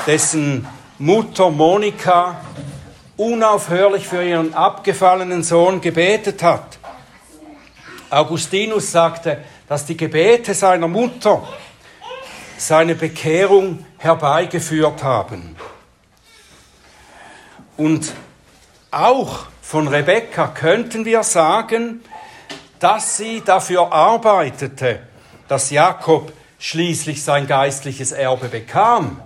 dessen 0.05 0.67
Mutter 0.99 1.49
Monika 1.49 2.41
unaufhörlich 3.17 4.07
für 4.07 4.23
ihren 4.23 4.53
abgefallenen 4.53 5.43
Sohn 5.43 5.81
gebetet 5.81 6.43
hat. 6.43 6.79
Augustinus 8.09 8.91
sagte, 8.91 9.43
dass 9.67 9.85
die 9.85 9.97
Gebete 9.97 10.53
seiner 10.53 10.87
Mutter 10.87 11.47
seine 12.57 12.95
Bekehrung 12.95 13.85
herbeigeführt 13.97 15.03
haben. 15.03 15.55
Und 17.77 18.13
auch 18.91 19.45
von 19.61 19.87
Rebekka 19.87 20.47
könnten 20.47 21.05
wir 21.05 21.23
sagen, 21.23 22.03
dass 22.79 23.17
sie 23.17 23.41
dafür 23.41 23.91
arbeitete, 23.91 24.99
dass 25.51 25.69
Jakob 25.69 26.31
schließlich 26.59 27.25
sein 27.25 27.45
geistliches 27.45 28.13
Erbe 28.13 28.47
bekam. 28.47 29.21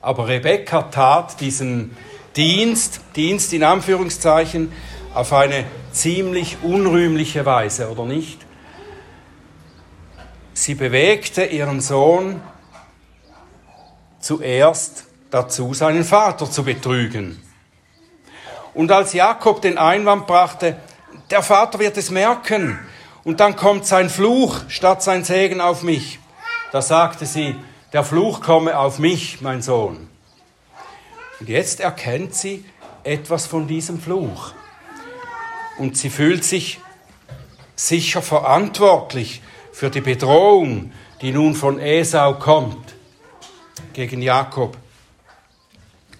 Aber 0.00 0.28
Rebekka 0.28 0.82
tat 0.82 1.40
diesen 1.40 1.96
Dienst, 2.36 3.00
Dienst 3.16 3.52
in 3.52 3.64
Anführungszeichen, 3.64 4.72
auf 5.14 5.32
eine 5.32 5.64
ziemlich 5.90 6.58
unrühmliche 6.62 7.44
Weise, 7.44 7.90
oder 7.90 8.04
nicht? 8.04 8.46
Sie 10.54 10.76
bewegte 10.76 11.42
ihren 11.44 11.80
Sohn 11.80 12.40
zuerst 14.20 15.06
dazu, 15.32 15.74
seinen 15.74 16.04
Vater 16.04 16.48
zu 16.48 16.62
betrügen. 16.62 17.42
Und 18.74 18.92
als 18.92 19.12
Jakob 19.12 19.60
den 19.60 19.76
Einwand 19.76 20.28
brachte, 20.28 20.76
der 21.32 21.42
Vater 21.42 21.80
wird 21.80 21.96
es 21.96 22.10
merken, 22.10 22.78
und 23.24 23.40
dann 23.40 23.56
kommt 23.56 23.86
sein 23.86 24.10
Fluch 24.10 24.60
statt 24.68 25.02
sein 25.02 25.24
Segen 25.24 25.60
auf 25.60 25.82
mich, 25.82 26.18
da 26.72 26.82
sagte 26.82 27.26
sie, 27.26 27.54
der 27.92 28.04
Fluch 28.04 28.40
komme 28.40 28.78
auf 28.78 28.98
mich, 28.98 29.40
mein 29.40 29.62
Sohn. 29.62 30.08
Und 31.40 31.48
jetzt 31.48 31.80
erkennt 31.80 32.34
sie 32.34 32.64
etwas 33.04 33.46
von 33.46 33.66
diesem 33.66 34.00
Fluch. 34.00 34.52
Und 35.78 35.96
sie 35.96 36.10
fühlt 36.10 36.44
sich 36.44 36.80
sicher 37.76 38.22
verantwortlich 38.22 39.42
für 39.72 39.90
die 39.90 40.00
Bedrohung, 40.00 40.92
die 41.20 41.32
nun 41.32 41.54
von 41.54 41.78
Esau 41.78 42.34
kommt 42.34 42.94
gegen 43.92 44.22
Jakob. 44.22 44.76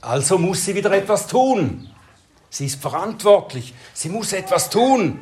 Also 0.01 0.39
muss 0.39 0.65
sie 0.65 0.75
wieder 0.75 0.93
etwas 0.93 1.27
tun. 1.27 1.89
Sie 2.51 2.67
ist 2.67 2.83
verantwortlich. 2.83 3.73
Sie 3.95 4.09
muss 4.09 4.33
etwas 4.33 4.69
tun. 4.69 5.21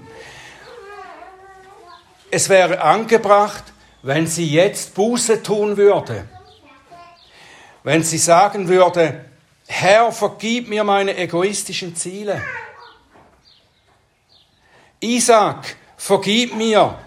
Es 2.30 2.48
wäre 2.48 2.80
angebracht, 2.80 3.64
wenn 4.02 4.26
sie 4.26 4.48
jetzt 4.48 4.94
Buße 4.94 5.42
tun 5.42 5.76
würde. 5.76 6.28
Wenn 7.82 8.02
sie 8.02 8.18
sagen 8.18 8.68
würde, 8.68 9.24
Herr, 9.66 10.12
vergib 10.12 10.68
mir 10.68 10.84
meine 10.84 11.16
egoistischen 11.16 11.96
Ziele. 11.96 12.42
Isaac, 15.00 15.76
vergib 15.96 16.54
mir, 16.54 16.98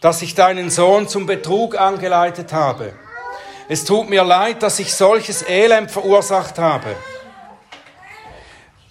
dass 0.00 0.22
ich 0.22 0.34
deinen 0.34 0.70
Sohn 0.70 1.08
zum 1.08 1.26
Betrug 1.26 1.78
angeleitet 1.78 2.52
habe. 2.52 2.92
Es 3.68 3.84
tut 3.84 4.10
mir 4.10 4.24
leid, 4.24 4.62
dass 4.62 4.78
ich 4.78 4.92
solches 4.92 5.48
Elend 5.48 5.90
verursacht 5.90 6.58
habe. 6.58 6.96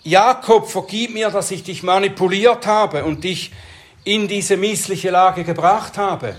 Jakob, 0.04 0.70
vergib 0.70 1.14
mir, 1.14 1.30
dass 1.30 1.52
ich 1.52 1.64
dich 1.64 1.84
manipuliert 1.84 2.66
habe 2.66 3.04
und 3.04 3.24
dich 3.24 3.52
in 4.10 4.28
diese 4.28 4.58
missliche 4.58 5.12
Lage 5.12 5.44
gebracht 5.44 6.00
habe. 6.00 6.36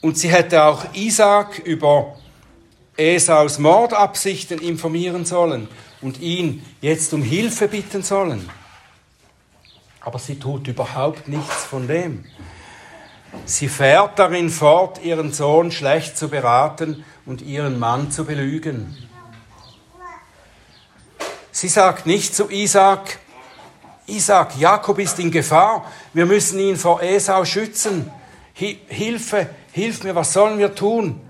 Und 0.00 0.18
sie 0.18 0.28
hätte 0.28 0.64
auch 0.64 0.92
Isaac 0.92 1.60
über 1.60 2.16
Esaus 2.96 3.60
Mordabsichten 3.60 4.58
informieren 4.58 5.24
sollen 5.24 5.68
und 6.00 6.18
ihn 6.20 6.66
jetzt 6.80 7.14
um 7.14 7.22
Hilfe 7.22 7.68
bitten 7.68 8.02
sollen. 8.02 8.50
Aber 10.00 10.18
sie 10.18 10.36
tut 10.36 10.66
überhaupt 10.66 11.28
nichts 11.28 11.64
von 11.64 11.86
dem. 11.86 12.24
Sie 13.44 13.68
fährt 13.68 14.18
darin 14.18 14.50
fort, 14.50 15.00
ihren 15.04 15.32
Sohn 15.32 15.70
schlecht 15.70 16.18
zu 16.18 16.28
beraten 16.28 17.04
und 17.24 17.40
ihren 17.40 17.78
Mann 17.78 18.10
zu 18.10 18.24
belügen. 18.24 18.96
Sie 21.52 21.68
sagt 21.68 22.06
nicht 22.06 22.34
zu 22.34 22.50
Isaac, 22.50 23.20
Isaac, 24.10 24.58
Jakob 24.58 24.98
ist 24.98 25.18
in 25.18 25.30
Gefahr, 25.30 25.90
wir 26.12 26.26
müssen 26.26 26.58
ihn 26.58 26.76
vor 26.76 27.02
Esau 27.02 27.44
schützen. 27.44 28.10
Hilfe, 28.52 29.48
hilf 29.72 30.02
mir, 30.02 30.14
was 30.14 30.32
sollen 30.32 30.58
wir 30.58 30.74
tun? 30.74 31.20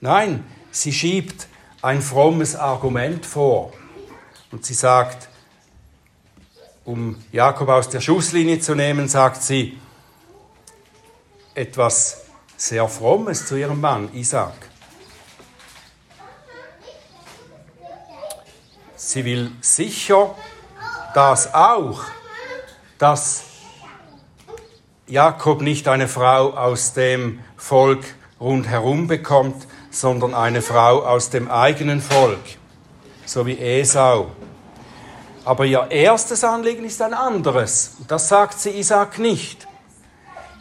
Nein, 0.00 0.44
sie 0.70 0.92
schiebt 0.92 1.46
ein 1.82 2.02
frommes 2.02 2.56
Argument 2.56 3.24
vor. 3.24 3.72
Und 4.50 4.64
sie 4.66 4.74
sagt, 4.74 5.28
um 6.84 7.22
Jakob 7.30 7.68
aus 7.68 7.88
der 7.88 8.00
Schusslinie 8.00 8.60
zu 8.60 8.74
nehmen, 8.74 9.08
sagt 9.08 9.42
sie, 9.42 9.78
etwas 11.54 12.22
sehr 12.56 12.88
Frommes 12.88 13.46
zu 13.46 13.56
ihrem 13.56 13.80
Mann 13.80 14.12
Isaac. 14.14 14.54
Sie 18.96 19.24
will 19.24 19.52
sicher 19.60 20.34
das 21.14 21.52
auch, 21.52 22.02
dass 23.02 23.42
Jakob 25.08 25.60
nicht 25.60 25.88
eine 25.88 26.06
Frau 26.06 26.50
aus 26.50 26.92
dem 26.92 27.40
Volk 27.56 28.04
rundherum 28.40 29.08
bekommt, 29.08 29.66
sondern 29.90 30.34
eine 30.34 30.62
Frau 30.62 31.04
aus 31.04 31.28
dem 31.28 31.50
eigenen 31.50 32.00
Volk, 32.00 32.38
so 33.26 33.44
wie 33.44 33.58
Esau. 33.58 34.30
Aber 35.44 35.64
ihr 35.64 35.90
erstes 35.90 36.44
Anliegen 36.44 36.84
ist 36.84 37.02
ein 37.02 37.12
anderes. 37.12 37.96
Das 38.06 38.28
sagt 38.28 38.60
sie 38.60 38.70
Isaac 38.70 39.18
nicht. 39.18 39.66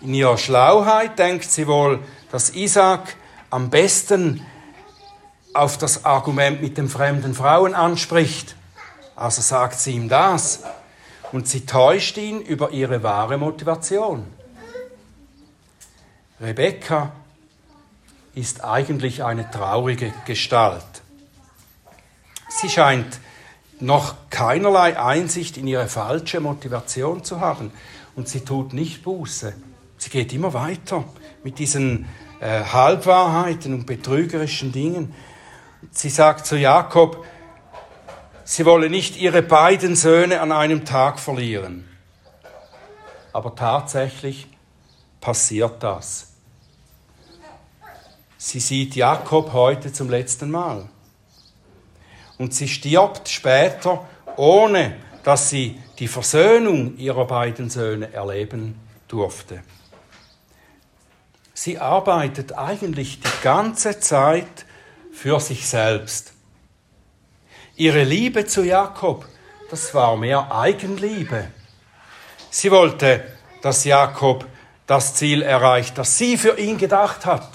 In 0.01 0.15
ihrer 0.15 0.39
Schlauheit 0.39 1.19
denkt 1.19 1.51
sie 1.51 1.67
wohl, 1.67 1.99
dass 2.32 2.56
Isaac 2.56 3.17
am 3.51 3.69
besten 3.69 4.43
auf 5.54 5.77
das 5.77 6.06
Argument 6.06 6.60
mit 6.60 6.80
den 6.80 6.89
fremden 6.89 7.36
Frauen 7.36 7.75
anspricht. 7.75 8.56
Also 9.15 9.43
sagt 9.43 9.80
sie 9.80 9.91
ihm 9.91 10.10
das. 10.10 10.62
Und 11.32 11.48
sie 11.48 11.65
täuscht 11.65 12.17
ihn 12.17 12.41
über 12.41 12.72
ihre 12.72 13.04
wahre 13.04 13.38
Motivation. 13.38 14.26
Rebekka 16.41 17.12
ist 18.34 18.63
eigentlich 18.63 19.24
eine 19.24 19.50
traurige 19.50 20.13
Gestalt. 20.26 21.02
Sie 22.50 22.70
scheint 22.70 23.20
noch 23.80 24.15
keinerlei 24.30 25.00
Einsicht 25.00 25.58
in 25.58 25.67
ihre 25.67 25.88
falsche 25.88 26.39
Motivation 26.39 27.24
zu 27.24 27.39
haben 27.39 27.72
und 28.15 28.28
sie 28.28 28.41
tut 28.41 28.74
nicht 28.74 29.04
Buße. 29.04 29.54
Sie 29.98 30.10
geht 30.10 30.34
immer 30.34 30.54
weiter 30.54 31.04
mit 31.44 31.60
diesen 31.60 32.08
äh, 32.39 32.63
Halbwahrheiten 32.63 33.74
und 33.74 33.86
betrügerischen 33.86 34.72
Dingen. 34.72 35.13
Sie 35.91 36.10
sagt 36.10 36.46
zu 36.46 36.58
Jakob, 36.58 37.26
sie 38.43 38.65
wolle 38.65 38.89
nicht 38.89 39.17
ihre 39.17 39.41
beiden 39.41 39.95
Söhne 39.95 40.41
an 40.41 40.51
einem 40.51 40.86
Tag 40.86 41.19
verlieren. 41.19 41.88
Aber 43.34 43.56
tatsächlich 43.56 44.47
passiert 45.19 45.82
das. 45.84 46.34
Sie 48.38 48.60
sieht 48.60 48.95
Jakob 48.95 49.54
heute 49.54 49.93
zum 49.93 50.10
letzten 50.10 50.49
Mal. 50.49 50.89
Und 52.38 52.56
sie 52.56 52.67
stirbt 52.67 53.30
später, 53.30 54.08
ohne 54.36 54.95
dass 55.23 55.49
sie 55.49 55.80
die 55.99 56.08
Versöhnung 56.08 56.97
ihrer 56.97 57.27
beiden 57.27 57.69
Söhne 57.69 58.12
erleben 58.12 58.80
durfte. 59.08 59.62
Sie 61.54 61.77
arbeitet 61.77 62.58
eigentlich 62.58 63.19
die 63.19 63.43
ganze 63.43 63.99
Zeit 63.99 64.65
für 65.13 65.39
sich 65.39 65.67
selbst. 65.67 66.31
Ihre 67.82 68.04
Liebe 68.04 68.46
zu 68.46 68.63
Jakob, 68.63 69.26
das 69.72 69.91
war 69.96 70.15
mehr 70.15 70.52
Eigenliebe. 70.52 71.48
Sie 72.52 72.70
wollte, 72.70 73.26
dass 73.63 73.86
Jakob 73.86 74.46
das 74.86 75.15
Ziel 75.15 75.41
erreicht, 75.41 75.98
das 75.98 76.15
sie 76.15 76.38
für 76.38 76.60
ihn 76.60 76.78
gedacht 76.78 77.26
hat. 77.26 77.50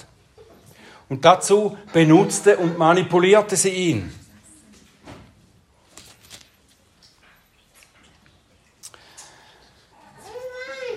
Und 1.09 1.25
dazu 1.25 1.79
benutzte 1.93 2.57
und 2.57 2.77
manipulierte 2.77 3.55
sie 3.55 3.69
ihn. 3.69 4.13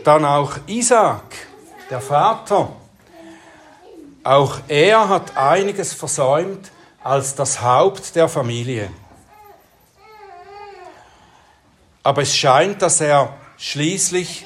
Dann 0.04 0.26
auch 0.26 0.58
Isaac, 0.66 1.36
der 1.92 2.02
Vater. 2.02 2.76
Auch 4.24 4.58
er 4.68 5.08
hat 5.08 5.38
einiges 5.38 5.94
versäumt 5.94 6.72
als 7.04 7.36
das 7.36 7.62
Haupt 7.62 8.16
der 8.16 8.28
Familie. 8.28 8.90
Aber 12.10 12.24
es 12.24 12.36
scheint, 12.36 12.82
dass 12.82 13.02
er 13.02 13.36
schließlich 13.60 14.44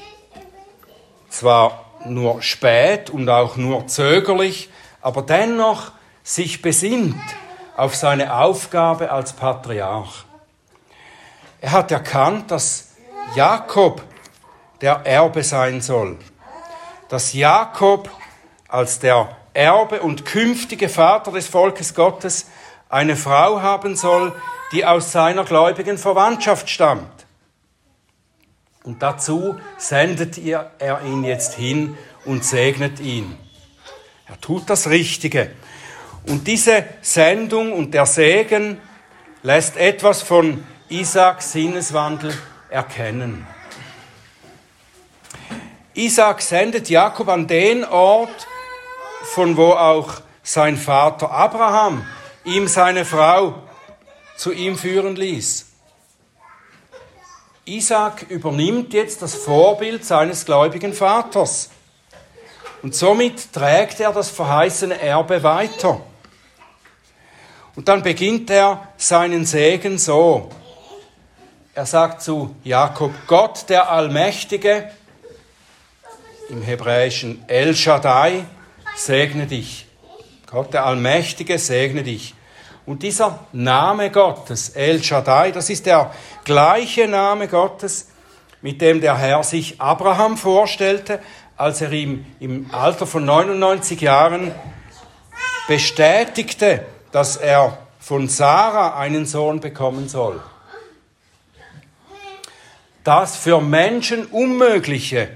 zwar 1.29 1.85
nur 2.03 2.41
spät 2.41 3.09
und 3.09 3.29
auch 3.29 3.55
nur 3.55 3.87
zögerlich, 3.87 4.69
aber 5.01 5.21
dennoch 5.21 5.93
sich 6.23 6.61
besinnt 6.61 7.15
auf 7.77 7.95
seine 7.95 8.35
Aufgabe 8.35 9.11
als 9.11 9.31
Patriarch. 9.31 10.25
Er 11.61 11.71
hat 11.71 11.89
erkannt, 11.89 12.51
dass 12.51 12.89
Jakob 13.33 14.01
der 14.81 15.05
Erbe 15.05 15.41
sein 15.41 15.79
soll, 15.79 16.19
dass 17.07 17.31
Jakob 17.31 18.09
als 18.67 18.99
der 18.99 19.37
Erbe 19.53 20.01
und 20.01 20.25
künftige 20.25 20.89
Vater 20.89 21.31
des 21.31 21.47
Volkes 21.47 21.95
Gottes 21.95 22.47
eine 22.89 23.15
Frau 23.15 23.61
haben 23.61 23.95
soll, 23.95 24.33
die 24.73 24.85
aus 24.85 25.13
seiner 25.13 25.45
gläubigen 25.45 25.97
Verwandtschaft 25.97 26.69
stammt. 26.69 27.22
Und 28.83 29.01
dazu 29.01 29.57
sendet 29.77 30.37
er 30.37 31.01
ihn 31.05 31.23
jetzt 31.23 31.55
hin 31.55 31.97
und 32.25 32.43
segnet 32.43 32.99
ihn. 32.99 33.37
Er 34.27 34.39
tut 34.41 34.69
das 34.69 34.89
Richtige. 34.89 35.51
Und 36.27 36.47
diese 36.47 36.85
Sendung 37.01 37.73
und 37.73 37.93
der 37.93 38.05
Segen 38.05 38.79
lässt 39.41 39.77
etwas 39.77 40.21
von 40.21 40.63
Isaaks 40.89 41.53
Sinneswandel 41.53 42.33
erkennen. 42.69 43.47
Isaac 45.95 46.41
sendet 46.41 46.89
Jakob 46.89 47.27
an 47.27 47.47
den 47.47 47.85
Ort, 47.85 48.47
von 49.23 49.55
wo 49.57 49.71
auch 49.73 50.21
sein 50.41 50.75
Vater 50.75 51.29
Abraham 51.29 52.05
ihm 52.43 52.67
seine 52.67 53.05
Frau 53.05 53.63
zu 54.35 54.51
ihm 54.51 54.77
führen 54.77 55.15
ließ. 55.15 55.72
Isaac 57.65 58.25
übernimmt 58.29 58.93
jetzt 58.93 59.21
das 59.21 59.35
Vorbild 59.35 60.03
seines 60.03 60.45
gläubigen 60.45 60.93
Vaters. 60.93 61.69
Und 62.81 62.93
somit 62.93 63.53
trägt 63.53 64.01
er 64.01 64.11
das 64.11 64.29
verheißene 64.29 64.99
Erbe 64.99 65.41
weiter. 65.43 66.01
Und 67.75 67.87
dann 67.87 68.03
beginnt 68.03 68.49
er 68.49 68.89
seinen 68.97 69.45
Segen 69.45 69.97
so. 69.97 70.49
Er 71.73 71.85
sagt 71.85 72.21
zu 72.21 72.55
Jakob, 72.63 73.11
Gott 73.27 73.69
der 73.69 73.89
Allmächtige, 73.89 74.91
im 76.49 76.61
Hebräischen 76.61 77.43
El 77.47 77.75
Shaddai, 77.75 78.45
segne 78.95 79.47
dich. 79.47 79.87
Gott 80.45 80.73
der 80.73 80.85
Allmächtige 80.85 81.57
segne 81.57 82.03
dich. 82.03 82.35
Und 82.85 83.03
dieser 83.03 83.39
Name 83.53 84.11
Gottes, 84.11 84.69
El 84.69 85.01
Shaddai, 85.01 85.51
das 85.51 85.69
ist 85.69 85.85
der 85.85 86.11
gleiche 86.43 87.07
Name 87.07 87.47
Gottes, 87.47 88.09
mit 88.61 88.81
dem 88.81 88.99
der 88.99 89.17
Herr 89.17 89.43
sich 89.43 89.79
Abraham 89.79 90.37
vorstellte, 90.37 91.21
als 91.55 91.81
er 91.81 91.91
ihm 91.93 92.25
im 92.41 92.69
Alter 92.73 93.07
von 93.07 93.23
99 93.23 94.01
Jahren 94.01 94.51
bestätigte, 95.67 96.85
dass 97.11 97.37
er 97.37 97.77
von 97.99 98.27
Sarah 98.27 98.97
einen 98.97 99.25
Sohn 99.25 99.61
bekommen 99.61 100.09
soll. 100.09 100.41
Das 103.05 103.37
für 103.37 103.61
Menschen 103.61 104.25
Unmögliche, 104.25 105.29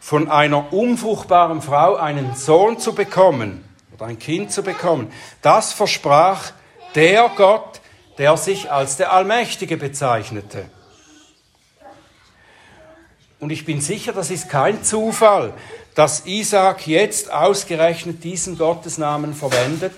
von 0.00 0.30
einer 0.30 0.72
unfruchtbaren 0.72 1.60
Frau 1.60 1.96
einen 1.96 2.34
Sohn 2.36 2.78
zu 2.78 2.94
bekommen 2.94 3.67
oder 3.98 4.06
ein 4.06 4.18
Kind 4.18 4.52
zu 4.52 4.62
bekommen, 4.62 5.12
das 5.42 5.72
versprach 5.72 6.52
der 6.94 7.30
Gott, 7.36 7.80
der 8.16 8.36
sich 8.36 8.70
als 8.70 8.96
der 8.96 9.12
Allmächtige 9.12 9.76
bezeichnete. 9.76 10.70
Und 13.40 13.50
ich 13.50 13.64
bin 13.64 13.80
sicher, 13.80 14.12
das 14.12 14.30
ist 14.30 14.48
kein 14.48 14.82
Zufall, 14.82 15.52
dass 15.94 16.26
Isaac 16.26 16.86
jetzt 16.86 17.32
ausgerechnet 17.32 18.22
diesen 18.22 18.56
Gottesnamen 18.56 19.34
verwendet, 19.34 19.94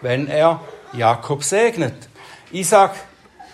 wenn 0.00 0.28
er 0.28 0.60
Jakob 0.92 1.44
segnet. 1.44 1.94
Isaac 2.52 2.94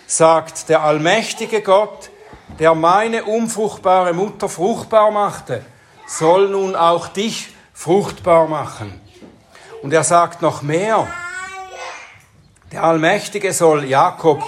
sagt, 0.07 0.69
der 0.69 0.81
allmächtige 0.81 1.61
Gott, 1.61 2.09
der 2.57 2.73
meine 2.73 3.25
unfruchtbare 3.25 4.13
Mutter 4.13 4.49
fruchtbar 4.49 5.11
machte, 5.11 5.63
soll 6.07 6.49
nun 6.49 6.75
auch 6.75 7.07
dich 7.07 7.49
fruchtbar 7.73 8.47
machen. 8.47 8.99
Und 9.81 9.93
er 9.93 10.03
sagt 10.03 10.41
noch 10.41 10.61
mehr. 10.61 11.07
Der 12.71 12.83
Allmächtige 12.83 13.53
soll 13.53 13.85
Jakob 13.85 14.43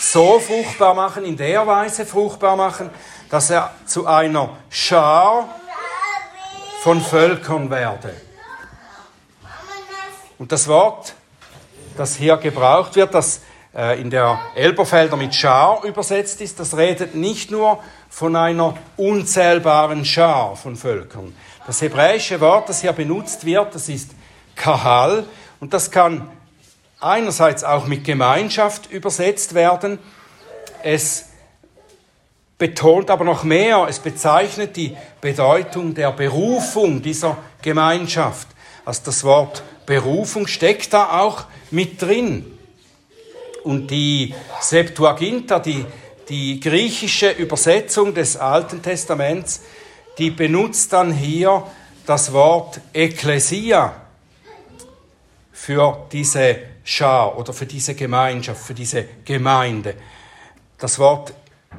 so 0.00 0.38
fruchtbar 0.38 0.94
machen, 0.94 1.24
in 1.24 1.36
der 1.36 1.66
Weise 1.66 2.06
fruchtbar 2.06 2.56
machen, 2.56 2.90
dass 3.28 3.50
er 3.50 3.72
zu 3.84 4.06
einer 4.06 4.50
Schar 4.70 5.48
von 6.82 7.00
Völkern 7.00 7.70
werde. 7.70 8.14
Und 10.38 10.52
das 10.52 10.68
Wort, 10.68 11.14
das 11.96 12.14
hier 12.14 12.36
gebraucht 12.36 12.94
wird, 12.94 13.12
das 13.12 13.40
äh, 13.74 14.00
in 14.00 14.08
der 14.08 14.38
Elberfelder 14.54 15.16
mit 15.16 15.34
Schar 15.34 15.82
übersetzt 15.84 16.40
ist, 16.40 16.60
das 16.60 16.76
redet 16.76 17.14
nicht 17.14 17.50
nur 17.50 17.82
von 18.08 18.36
einer 18.36 18.78
unzählbaren 18.96 20.04
Schar 20.04 20.56
von 20.56 20.76
Völkern. 20.76 21.34
Das 21.66 21.82
hebräische 21.82 22.40
Wort, 22.40 22.68
das 22.68 22.80
hier 22.80 22.92
benutzt 22.92 23.44
wird, 23.44 23.74
das 23.74 23.88
ist 23.88 24.12
Kahal 24.58 25.24
und 25.60 25.72
das 25.72 25.90
kann 25.90 26.28
einerseits 27.00 27.64
auch 27.64 27.86
mit 27.86 28.04
Gemeinschaft 28.04 28.90
übersetzt 28.90 29.54
werden. 29.54 29.98
Es 30.82 31.26
betont 32.58 33.10
aber 33.10 33.24
noch 33.24 33.44
mehr, 33.44 33.86
es 33.88 34.00
bezeichnet 34.00 34.76
die 34.76 34.96
Bedeutung 35.20 35.94
der 35.94 36.12
Berufung 36.12 37.00
dieser 37.00 37.38
Gemeinschaft. 37.62 38.48
Also 38.84 39.02
das 39.06 39.24
Wort 39.24 39.62
Berufung 39.86 40.46
steckt 40.46 40.92
da 40.92 41.20
auch 41.20 41.44
mit 41.70 42.02
drin. 42.02 42.58
Und 43.64 43.90
die 43.90 44.34
Septuaginta, 44.60 45.58
die, 45.60 45.84
die 46.28 46.60
griechische 46.60 47.30
Übersetzung 47.30 48.14
des 48.14 48.36
Alten 48.36 48.82
Testaments, 48.82 49.62
die 50.18 50.30
benutzt 50.30 50.92
dann 50.92 51.12
hier 51.12 51.64
das 52.06 52.32
Wort 52.32 52.80
Ekklesia 52.92 54.07
für 55.60 56.06
diese 56.12 56.56
Schar 56.84 57.36
oder 57.36 57.52
für 57.52 57.66
diese 57.66 57.94
Gemeinschaft, 57.94 58.62
für 58.62 58.74
diese 58.74 59.04
Gemeinde. 59.24 59.96
Das 60.78 60.98
Wort 61.00 61.34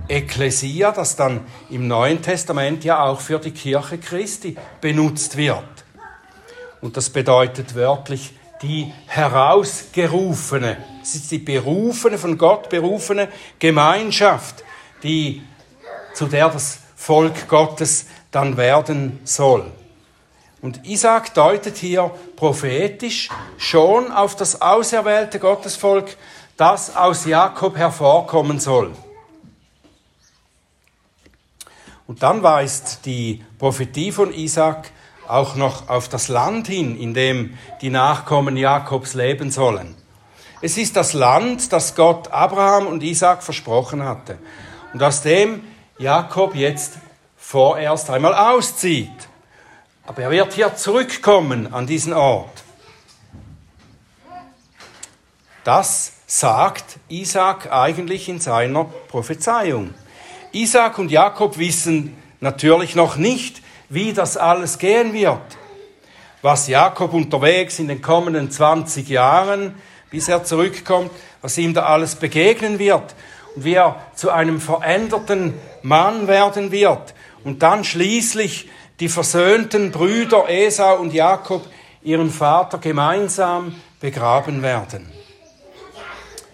Ekklesia, 0.08 0.92
das 0.92 1.16
dann 1.16 1.46
im 1.70 1.88
Neuen 1.88 2.22
Testament 2.22 2.84
ja 2.84 3.04
auch 3.04 3.22
für 3.22 3.40
die 3.40 3.52
Kirche 3.52 3.98
Christi 3.98 4.58
benutzt 4.82 5.38
wird. 5.38 5.64
Und 6.82 6.98
das 6.98 7.10
bedeutet 7.10 7.74
wörtlich 7.74 8.34
die 8.62 8.94
herausgerufene, 9.08 10.78
es 11.02 11.16
ist 11.16 11.32
die 11.32 11.40
berufene, 11.40 12.18
von 12.18 12.38
Gott 12.38 12.70
berufene 12.70 13.30
Gemeinschaft, 13.58 14.64
die, 15.02 15.42
zu 16.14 16.28
der 16.28 16.50
das 16.50 16.80
Volk 16.98 17.48
Gottes 17.48 18.08
dann 18.30 18.58
werden 18.58 19.20
soll. 19.24 19.72
Und 20.62 20.86
Isaac 20.86 21.34
deutet 21.34 21.78
hier 21.78 22.12
prophetisch 22.36 23.30
schon 23.58 24.12
auf 24.12 24.36
das 24.36 24.62
auserwählte 24.62 25.40
Gottesvolk, 25.40 26.18
das 26.58 26.96
aus 26.96 27.26
Jakob 27.26 27.78
hervorkommen 27.78 28.60
soll. 28.60 28.94
Und 32.08 32.24
dann 32.24 32.44
weist 32.44 33.06
die 33.06 33.46
Prophetie 33.60 34.12
von 34.12 34.34
Isaac 34.34 34.92
auch 35.28 35.56
noch 35.56 35.90
auf 35.90 36.10
das 36.10 36.28
Land 36.28 36.68
hin, 36.68 37.00
in 37.00 37.14
dem 37.14 37.58
die 37.82 37.92
Nachkommen 37.92 38.58
Jakobs 38.58 39.14
leben 39.14 39.52
sollen. 39.52 39.96
Es 40.62 40.78
ist 40.78 40.98
das 40.98 41.14
Land, 41.14 41.72
das 41.72 41.96
Gott 41.96 42.30
Abraham 42.32 42.88
und 42.88 43.04
Isaac 43.04 43.44
versprochen 43.44 44.04
hatte 44.04 44.40
und 44.92 45.02
aus 45.02 45.22
dem 45.22 45.64
Jakob 46.00 46.56
jetzt 46.56 46.94
vorerst 47.38 48.10
einmal 48.10 48.34
auszieht. 48.34 49.29
Aber 50.10 50.24
er 50.24 50.32
wird 50.32 50.54
hier 50.54 50.76
zurückkommen 50.76 51.72
an 51.72 51.86
diesen 51.86 52.14
Ort. 52.14 52.64
Das 55.64 56.14
sagt 56.26 56.98
Isaac 57.10 57.72
eigentlich 57.72 58.28
in 58.28 58.40
seiner 58.40 58.86
Prophezeiung. 58.86 59.94
Isaac 60.52 60.98
und 60.98 61.12
Jakob 61.12 61.60
wissen 61.60 62.18
natürlich 62.40 62.96
noch 62.96 63.18
nicht, 63.18 63.62
wie 63.90 64.12
das 64.12 64.36
alles 64.36 64.80
gehen 64.80 65.14
wird. 65.14 65.44
Was 66.42 66.68
Jakob 66.68 67.14
unterwegs 67.14 67.78
in 67.78 67.88
den 67.88 68.02
kommenden 68.02 68.50
20 68.50 69.10
Jahren, 69.10 69.76
bis 70.10 70.28
er 70.28 70.44
zurückkommt, 70.44 71.12
was 71.44 71.56
ihm 71.60 71.76
da 71.76 71.84
alles 71.84 72.16
begegnen 72.16 72.80
wird 72.80 73.14
und 73.56 73.64
wie 73.64 73.76
er 73.76 74.04
zu 74.16 74.32
einem 74.32 74.60
veränderten 74.60 75.54
Mann 75.84 76.28
werden 76.28 76.72
wird 76.72 77.14
und 77.44 77.62
dann 77.62 77.84
schließlich 77.84 78.70
die 79.00 79.10
versöhnten 79.10 79.92
Brüder 79.92 80.50
Esau 80.50 80.98
und 80.98 81.14
Jakob 81.14 81.66
ihren 82.02 82.30
Vater 82.30 82.78
gemeinsam 82.78 83.76
begraben 84.00 84.62
werden. 84.62 85.10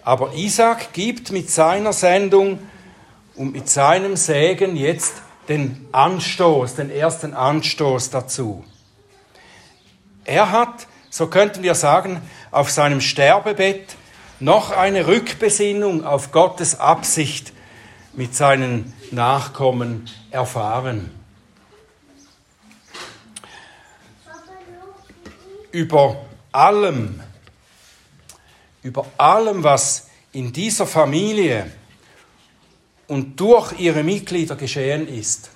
Aber 0.02 0.34
Isaac 0.34 0.92
gibt 0.92 1.32
mit 1.32 1.50
seiner 1.50 1.92
Sendung 1.92 2.60
und 3.34 3.52
mit 3.52 3.68
seinem 3.68 4.16
Segen 4.16 4.76
jetzt 4.76 5.14
den 5.48 5.88
Anstoß, 5.92 6.76
den 6.76 6.90
ersten 6.90 7.34
Anstoß 7.34 8.10
dazu. 8.10 8.64
Er 10.24 10.50
hat, 10.50 10.86
so 11.10 11.26
könnten 11.28 11.62
wir 11.62 11.74
sagen, 11.74 12.20
auf 12.50 12.70
seinem 12.70 13.00
Sterbebett 13.00 13.96
noch 14.38 14.70
eine 14.70 15.06
Rückbesinnung 15.06 16.04
auf 16.04 16.32
Gottes 16.32 16.78
Absicht 16.78 17.52
mit 18.12 18.34
seinen 18.34 18.92
Nachkommen 19.10 20.08
erfahren. 20.30 21.15
Über 25.76 26.24
allem, 26.52 27.20
über 28.82 29.04
allem, 29.18 29.62
was 29.62 30.08
in 30.32 30.50
dieser 30.50 30.86
Familie 30.86 31.70
und 33.08 33.38
durch 33.38 33.78
ihre 33.78 34.02
Mitglieder 34.02 34.56
geschehen 34.56 35.06
ist, 35.06 35.50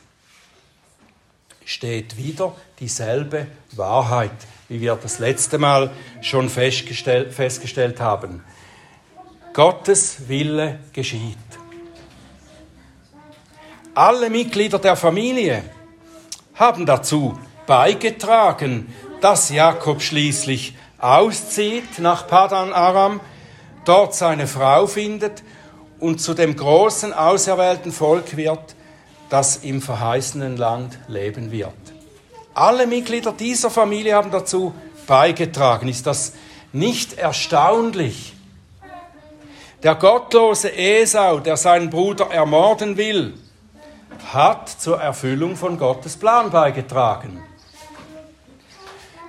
steht 1.65 2.19
wieder 2.19 2.55
dieselbe 2.81 3.47
Wahrheit, 3.73 4.37
wie 4.69 4.83
wir 4.83 4.95
das 4.97 5.21
letzte 5.21 5.57
Mal 5.57 5.91
schon 6.21 6.51
festgestellt, 6.51 7.33
festgestellt 7.33 7.99
haben. 7.99 8.45
Gottes 9.55 10.29
Wille 10.29 10.81
geschieht. 10.93 11.39
Alle 13.95 14.29
Mitglieder 14.29 14.79
der 14.79 14.97
Familie 14.97 15.65
haben 16.57 16.85
dazu 16.85 17.39
beigetragen, 17.67 18.93
dass 19.21 19.51
Jakob 19.51 20.03
schließlich 20.03 20.77
auszieht 20.99 21.99
nach 21.99 22.27
Padan 22.27 22.73
Aram, 22.73 23.21
dort 23.85 24.15
seine 24.15 24.47
Frau 24.47 24.87
findet 24.87 25.43
und 25.99 26.21
zu 26.21 26.35
dem 26.35 26.57
großen 26.57 27.13
auserwählten 27.13 27.93
Volk 27.93 28.37
wird, 28.37 28.75
das 29.29 29.59
im 29.59 29.81
verheißenen 29.81 30.57
Land 30.57 30.99
leben 31.09 31.53
wird. 31.53 31.75
Alle 32.55 32.87
Mitglieder 32.87 33.33
dieser 33.33 33.71
Familie 33.71 34.15
haben 34.15 34.31
dazu 34.31 34.75
beigetragen. 35.07 35.89
Ist 35.89 36.07
das 36.07 36.33
nicht 36.73 37.19
erstaunlich? 37.19 38.35
Der 39.83 39.95
gottlose 39.95 40.77
Esau, 40.77 41.41
der 41.41 41.57
seinen 41.57 41.89
Bruder 41.89 42.27
ermorden 42.31 42.97
will, 42.97 43.35
hat 44.33 44.69
zur 44.69 45.01
Erfüllung 45.01 45.57
von 45.57 45.79
Gottes 45.79 46.17
Plan 46.17 46.51
beigetragen. 46.51 47.43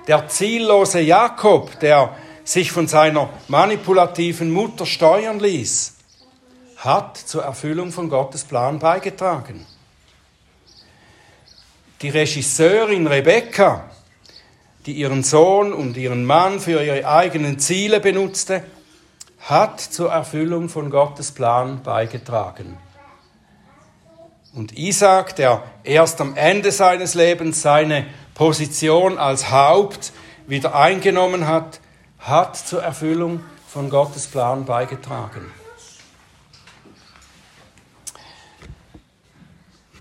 Der 0.06 0.28
ziellose 0.28 1.00
Jakob, 1.00 1.78
der 1.80 2.16
sich 2.44 2.72
von 2.72 2.88
seiner 2.88 3.30
manipulativen 3.48 4.50
Mutter 4.50 4.84
steuern 4.84 5.38
ließ, 5.38 5.96
hat 6.78 7.16
zur 7.16 7.44
Erfüllung 7.44 7.92
von 7.92 8.08
Gottes 8.08 8.44
Plan 8.44 8.80
beigetragen. 8.80 9.64
Die 12.00 12.08
Regisseurin 12.08 13.06
Rebecca, 13.06 13.84
die 14.86 14.94
ihren 14.94 15.22
Sohn 15.22 15.72
und 15.72 15.96
ihren 15.96 16.24
Mann 16.24 16.58
für 16.58 16.82
ihre 16.82 17.06
eigenen 17.06 17.60
Ziele 17.60 18.00
benutzte, 18.00 18.64
hat 19.42 19.80
zur 19.80 20.10
Erfüllung 20.10 20.68
von 20.68 20.90
Gottes 20.90 21.30
Plan 21.30 21.82
beigetragen. 21.84 22.76
Und 24.54 24.76
Isaac, 24.76 25.36
der 25.36 25.62
erst 25.84 26.20
am 26.20 26.36
Ende 26.36 26.72
seines 26.72 27.14
Lebens 27.14 27.62
seine 27.62 28.06
Position 28.34 29.18
als 29.18 29.50
Haupt 29.50 30.12
wieder 30.46 30.74
eingenommen 30.74 31.46
hat, 31.46 31.80
hat 32.18 32.56
zur 32.56 32.82
Erfüllung 32.82 33.40
von 33.68 33.90
Gottes 33.90 34.26
Plan 34.26 34.64
beigetragen. 34.64 35.50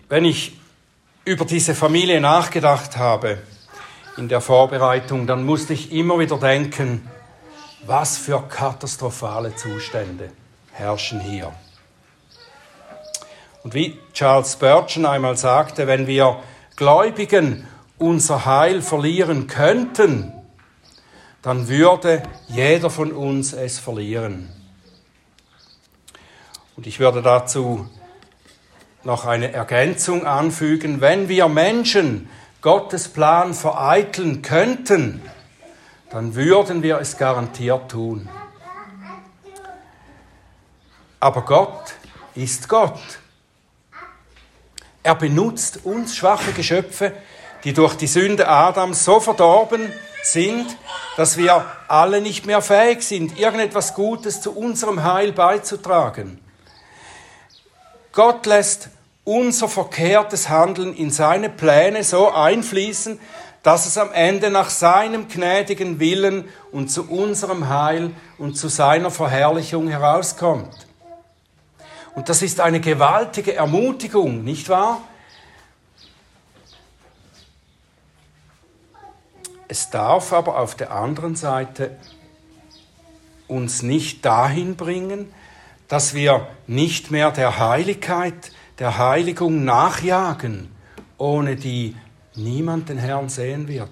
Wenn 0.09 0.25
ich 0.25 0.59
über 1.23 1.45
diese 1.45 1.73
Familie 1.73 2.19
nachgedacht 2.19 2.97
habe 2.97 3.41
in 4.17 4.27
der 4.27 4.41
Vorbereitung, 4.41 5.27
dann 5.27 5.45
musste 5.45 5.73
ich 5.73 5.91
immer 5.91 6.19
wieder 6.19 6.37
denken, 6.37 7.07
was 7.85 8.17
für 8.17 8.41
katastrophale 8.41 9.55
Zustände 9.55 10.31
herrschen 10.73 11.19
hier. 11.21 11.53
Und 13.63 13.73
wie 13.73 13.99
Charles 14.13 14.53
Spurgeon 14.53 15.05
einmal 15.05 15.37
sagte, 15.37 15.87
wenn 15.87 16.07
wir 16.07 16.41
Gläubigen 16.75 17.67
unser 18.01 18.45
Heil 18.45 18.81
verlieren 18.81 19.47
könnten, 19.47 20.33
dann 21.41 21.67
würde 21.67 22.23
jeder 22.47 22.89
von 22.89 23.11
uns 23.11 23.53
es 23.53 23.79
verlieren. 23.79 24.49
Und 26.75 26.87
ich 26.87 26.99
würde 26.99 27.21
dazu 27.21 27.87
noch 29.03 29.25
eine 29.25 29.51
Ergänzung 29.51 30.25
anfügen. 30.25 31.01
Wenn 31.01 31.29
wir 31.29 31.47
Menschen 31.47 32.29
Gottes 32.61 33.07
Plan 33.07 33.53
vereiteln 33.53 34.41
könnten, 34.41 35.21
dann 36.09 36.35
würden 36.35 36.83
wir 36.83 36.99
es 36.99 37.17
garantiert 37.17 37.89
tun. 37.91 38.29
Aber 41.19 41.43
Gott 41.43 41.93
ist 42.35 42.67
Gott. 42.67 42.99
Er 45.03 45.15
benutzt 45.15 45.85
uns 45.85 46.15
schwache 46.15 46.51
Geschöpfe 46.51 47.13
die 47.63 47.73
durch 47.73 47.95
die 47.95 48.07
Sünde 48.07 48.47
Adams 48.47 49.05
so 49.05 49.19
verdorben 49.19 49.91
sind, 50.23 50.65
dass 51.17 51.37
wir 51.37 51.65
alle 51.87 52.21
nicht 52.21 52.45
mehr 52.45 52.61
fähig 52.61 53.01
sind, 53.03 53.37
irgendetwas 53.37 53.93
Gutes 53.93 54.41
zu 54.41 54.55
unserem 54.55 55.03
Heil 55.03 55.31
beizutragen. 55.31 56.39
Gott 58.11 58.45
lässt 58.45 58.89
unser 59.23 59.67
verkehrtes 59.67 60.49
Handeln 60.49 60.95
in 60.95 61.11
seine 61.11 61.49
Pläne 61.49 62.03
so 62.03 62.31
einfließen, 62.31 63.19
dass 63.63 63.85
es 63.85 63.97
am 63.97 64.11
Ende 64.11 64.49
nach 64.49 64.69
seinem 64.69 65.27
gnädigen 65.27 65.99
Willen 65.99 66.45
und 66.71 66.89
zu 66.89 67.07
unserem 67.07 67.69
Heil 67.69 68.11
und 68.39 68.57
zu 68.57 68.67
seiner 68.67 69.11
Verherrlichung 69.11 69.87
herauskommt. 69.87 70.87
Und 72.15 72.27
das 72.27 72.41
ist 72.41 72.59
eine 72.59 72.79
gewaltige 72.79 73.53
Ermutigung, 73.53 74.43
nicht 74.43 74.67
wahr? 74.67 75.01
Es 79.71 79.89
darf 79.89 80.33
aber 80.33 80.59
auf 80.59 80.75
der 80.75 80.91
anderen 80.91 81.37
Seite 81.37 81.95
uns 83.47 83.83
nicht 83.83 84.25
dahin 84.25 84.75
bringen, 84.75 85.31
dass 85.87 86.13
wir 86.13 86.45
nicht 86.67 87.09
mehr 87.09 87.31
der 87.31 87.57
Heiligkeit, 87.57 88.51
der 88.79 88.97
Heiligung 88.97 89.63
nachjagen, 89.63 90.69
ohne 91.17 91.55
die 91.55 91.95
niemand 92.35 92.89
den 92.89 92.97
Herrn 92.97 93.29
sehen 93.29 93.69
wird. 93.69 93.89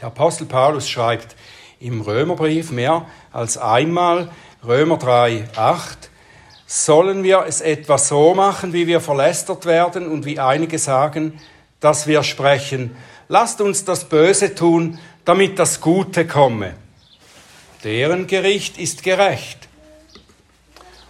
Der 0.00 0.06
Apostel 0.06 0.46
Paulus 0.46 0.88
schreibt 0.88 1.36
im 1.78 2.00
Römerbrief 2.00 2.70
mehr 2.70 3.04
als 3.30 3.58
einmal, 3.58 4.30
Römer 4.66 4.96
3, 4.96 5.50
8, 5.54 6.10
sollen 6.64 7.24
wir 7.24 7.44
es 7.46 7.60
etwa 7.60 7.98
so 7.98 8.34
machen, 8.34 8.72
wie 8.72 8.86
wir 8.86 9.02
verlästert 9.02 9.66
werden 9.66 10.10
und 10.10 10.24
wie 10.24 10.40
einige 10.40 10.78
sagen, 10.78 11.38
dass 11.78 12.06
wir 12.06 12.22
sprechen, 12.22 12.96
lasst 13.32 13.62
uns 13.62 13.86
das 13.86 14.04
Böse 14.04 14.54
tun, 14.54 14.98
damit 15.24 15.58
das 15.58 15.80
Gute 15.80 16.26
komme. 16.26 16.74
Deren 17.82 18.26
Gericht 18.26 18.76
ist 18.76 19.02
gerecht. 19.02 19.70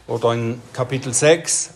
Oder 0.06 0.32
in 0.32 0.62
Kapitel 0.72 1.12
6, 1.12 1.70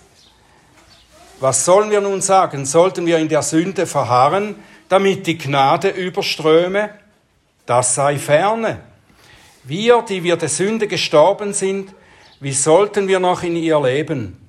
was 1.41 1.65
sollen 1.65 1.91
wir 1.91 2.01
nun 2.01 2.21
sagen? 2.21 2.65
Sollten 2.65 3.07
wir 3.07 3.19
in 3.19 3.29
der 3.29 3.43
Sünde 3.43 3.87
verharren, 3.87 4.55
damit 4.89 5.27
die 5.27 5.37
Gnade 5.37 5.89
überströme? 5.89 6.91
Das 7.67 7.97
sei 7.97 8.17
ferne. 8.17 8.83
Wir, 9.65 10.01
die 10.09 10.23
wir 10.23 10.37
der 10.37 10.49
Sünde 10.49 10.87
gestorben 10.87 11.55
sind, 11.55 11.93
wie 12.39 12.53
sollten 12.53 13.09
wir 13.09 13.19
noch 13.19 13.43
in 13.43 13.57
ihr 13.57 13.81
leben? 13.81 14.46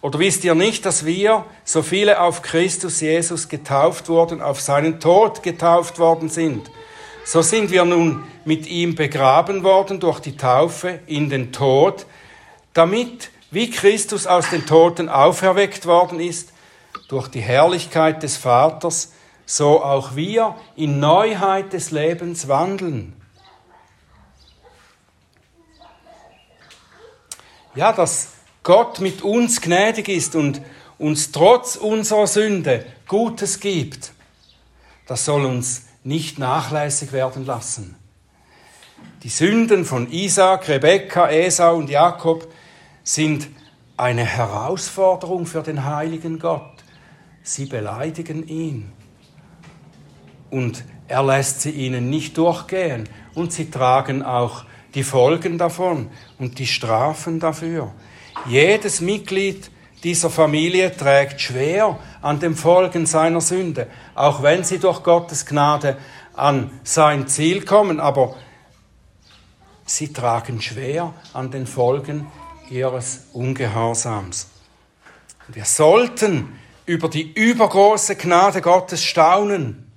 Oder 0.00 0.20
wisst 0.20 0.44
ihr 0.44 0.54
nicht, 0.54 0.86
dass 0.86 1.04
wir, 1.04 1.44
so 1.64 1.82
viele 1.82 2.20
auf 2.20 2.42
Christus 2.42 3.00
Jesus 3.00 3.48
getauft 3.48 4.08
wurden, 4.08 4.40
auf 4.40 4.60
seinen 4.60 5.00
Tod 5.00 5.42
getauft 5.42 5.98
worden 5.98 6.28
sind? 6.28 6.70
So 7.24 7.42
sind 7.42 7.70
wir 7.70 7.84
nun 7.84 8.24
mit 8.44 8.66
ihm 8.68 8.94
begraben 8.94 9.64
worden 9.64 10.00
durch 10.00 10.20
die 10.20 10.36
Taufe 10.36 11.00
in 11.06 11.28
den 11.28 11.52
Tod, 11.52 12.06
damit, 12.74 13.30
wie 13.50 13.70
Christus 13.70 14.26
aus 14.26 14.50
den 14.50 14.66
Toten 14.66 15.08
auferweckt 15.08 15.84
worden 15.84 16.20
ist, 16.20 16.52
durch 17.08 17.28
die 17.28 17.40
Herrlichkeit 17.40 18.22
des 18.22 18.36
Vaters, 18.36 19.12
so 19.46 19.82
auch 19.82 20.14
wir 20.14 20.54
in 20.76 21.00
Neuheit 21.00 21.72
des 21.72 21.90
Lebens 21.90 22.48
wandeln. 22.48 23.14
Ja, 27.74 27.92
dass 27.92 28.37
Gott 28.68 29.00
mit 29.00 29.22
uns 29.22 29.62
gnädig 29.62 30.10
ist 30.10 30.34
und 30.34 30.60
uns 30.98 31.32
trotz 31.32 31.76
unserer 31.76 32.26
Sünde 32.26 32.84
Gutes 33.06 33.60
gibt, 33.60 34.12
das 35.06 35.24
soll 35.24 35.46
uns 35.46 35.86
nicht 36.04 36.38
nachlässig 36.38 37.12
werden 37.12 37.46
lassen. 37.46 37.96
Die 39.22 39.30
Sünden 39.30 39.86
von 39.86 40.12
Isaac, 40.12 40.68
Rebekka, 40.68 41.30
Esau 41.30 41.76
und 41.76 41.88
Jakob 41.88 42.46
sind 43.04 43.48
eine 43.96 44.26
Herausforderung 44.26 45.46
für 45.46 45.62
den 45.62 45.86
heiligen 45.86 46.38
Gott. 46.38 46.84
Sie 47.42 47.64
beleidigen 47.64 48.46
ihn 48.46 48.92
und 50.50 50.84
er 51.08 51.22
lässt 51.22 51.62
sie 51.62 51.70
ihnen 51.70 52.10
nicht 52.10 52.36
durchgehen 52.36 53.08
und 53.32 53.50
sie 53.50 53.70
tragen 53.70 54.22
auch 54.22 54.66
die 54.94 55.04
Folgen 55.04 55.56
davon 55.56 56.10
und 56.38 56.58
die 56.58 56.66
Strafen 56.66 57.40
dafür. 57.40 57.94
Jedes 58.46 59.00
Mitglied 59.00 59.70
dieser 60.04 60.30
Familie 60.30 60.96
trägt 60.96 61.40
schwer 61.40 61.98
an 62.22 62.40
den 62.40 62.54
Folgen 62.54 63.06
seiner 63.06 63.40
Sünde, 63.40 63.88
auch 64.14 64.42
wenn 64.42 64.64
sie 64.64 64.78
durch 64.78 65.02
Gottes 65.02 65.44
Gnade 65.44 65.98
an 66.34 66.70
sein 66.84 67.26
Ziel 67.26 67.64
kommen, 67.64 67.98
aber 68.00 68.36
sie 69.84 70.12
tragen 70.12 70.60
schwer 70.62 71.14
an 71.32 71.50
den 71.50 71.66
Folgen 71.66 72.26
ihres 72.70 73.26
Ungehorsams. 73.32 74.48
Wir 75.48 75.64
sollten 75.64 76.58
über 76.86 77.08
die 77.08 77.32
übergroße 77.32 78.16
Gnade 78.16 78.60
Gottes 78.60 79.02
staunen 79.02 79.90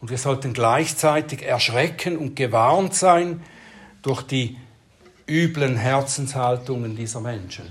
und 0.00 0.10
wir 0.10 0.18
sollten 0.18 0.52
gleichzeitig 0.52 1.42
erschrecken 1.42 2.16
und 2.16 2.36
gewarnt 2.36 2.94
sein 2.94 3.42
durch 4.02 4.22
die 4.22 4.56
üblen 5.30 5.76
Herzenshaltungen 5.76 6.96
dieser 6.96 7.20
Menschen. 7.20 7.70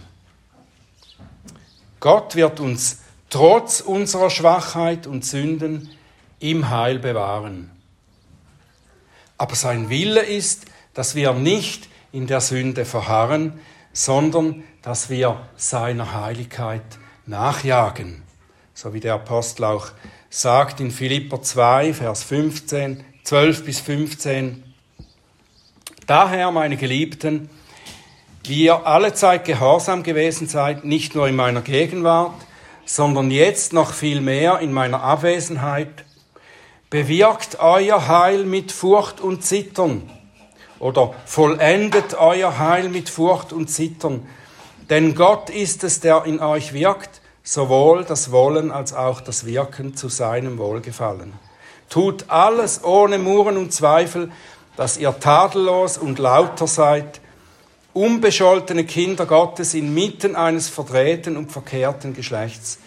Gott 1.99 2.35
wird 2.35 2.59
uns 2.59 2.99
trotz 3.29 3.81
unserer 3.81 4.29
Schwachheit 4.29 5.05
und 5.05 5.25
Sünden 5.25 5.89
im 6.39 6.69
Heil 6.69 6.99
bewahren. 6.99 7.69
Aber 9.37 9.55
sein 9.55 9.89
Wille 9.89 10.21
ist, 10.21 10.65
dass 10.93 11.15
wir 11.15 11.33
nicht 11.33 11.89
in 12.11 12.27
der 12.27 12.41
Sünde 12.41 12.85
verharren, 12.85 13.59
sondern 13.91 14.63
dass 14.81 15.09
wir 15.09 15.41
seiner 15.57 16.13
Heiligkeit 16.13 16.83
nachjagen. 17.25 18.23
So 18.73 18.93
wie 18.93 19.01
der 19.01 19.15
Apostel 19.15 19.65
auch 19.65 19.89
sagt 20.29 20.79
in 20.79 20.91
Philipper 20.91 21.41
2, 21.41 21.93
Vers 21.93 22.23
15, 22.23 23.03
12 23.23 23.65
bis 23.65 23.79
15. 23.81 24.63
Daher, 26.09 26.49
meine 26.49 26.75
Geliebten, 26.75 27.51
wie 28.43 28.63
ihr 28.63 28.87
alle 28.87 29.13
Zeit 29.13 29.45
gehorsam 29.45 30.01
gewesen 30.01 30.47
seid, 30.47 30.83
nicht 30.83 31.13
nur 31.13 31.27
in 31.27 31.35
meiner 31.35 31.61
Gegenwart, 31.61 32.33
sondern 32.83 33.29
jetzt 33.29 33.73
noch 33.73 33.93
viel 33.93 34.19
mehr 34.19 34.57
in 34.57 34.73
meiner 34.73 35.03
Abwesenheit, 35.03 36.05
bewirkt 36.89 37.59
euer 37.59 38.07
Heil 38.07 38.45
mit 38.45 38.71
Furcht 38.71 39.21
und 39.21 39.43
Zittern 39.43 40.09
oder 40.79 41.13
vollendet 41.27 42.15
euer 42.15 42.57
Heil 42.57 42.89
mit 42.89 43.07
Furcht 43.07 43.53
und 43.53 43.69
Zittern. 43.69 44.25
Denn 44.89 45.13
Gott 45.13 45.51
ist 45.51 45.83
es, 45.83 45.99
der 45.99 46.25
in 46.25 46.39
euch 46.39 46.73
wirkt, 46.73 47.21
sowohl 47.43 48.03
das 48.03 48.31
Wollen 48.31 48.71
als 48.71 48.93
auch 48.93 49.21
das 49.21 49.45
Wirken 49.45 49.95
zu 49.95 50.09
seinem 50.09 50.57
Wohlgefallen. 50.57 51.33
Tut 51.87 52.25
alles 52.29 52.83
ohne 52.83 53.19
Muren 53.19 53.57
und 53.57 53.73
Zweifel, 53.73 54.31
dass 54.79 54.95
ihr 54.95 55.19
tadellos 55.19 55.97
und 55.97 56.19
lauter 56.19 56.65
seid, 56.65 57.19
unbescholtene 57.91 58.85
Kinder 58.85 59.25
Gottes 59.25 59.73
inmitten 59.73 60.37
eines 60.37 60.69
verdrehten 60.69 61.35
und 61.35 61.51
verkehrten 61.51 62.13
Geschlechts, 62.13 62.79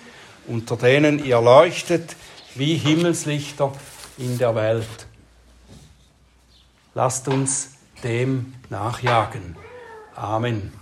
unter 0.46 0.78
denen 0.78 1.22
ihr 1.22 1.38
leuchtet 1.42 2.16
wie 2.54 2.76
Himmelslichter 2.76 3.74
in 4.16 4.38
der 4.38 4.54
Welt. 4.54 5.06
Lasst 6.94 7.28
uns 7.28 7.72
dem 8.02 8.54
nachjagen. 8.70 9.54
Amen. 10.16 10.72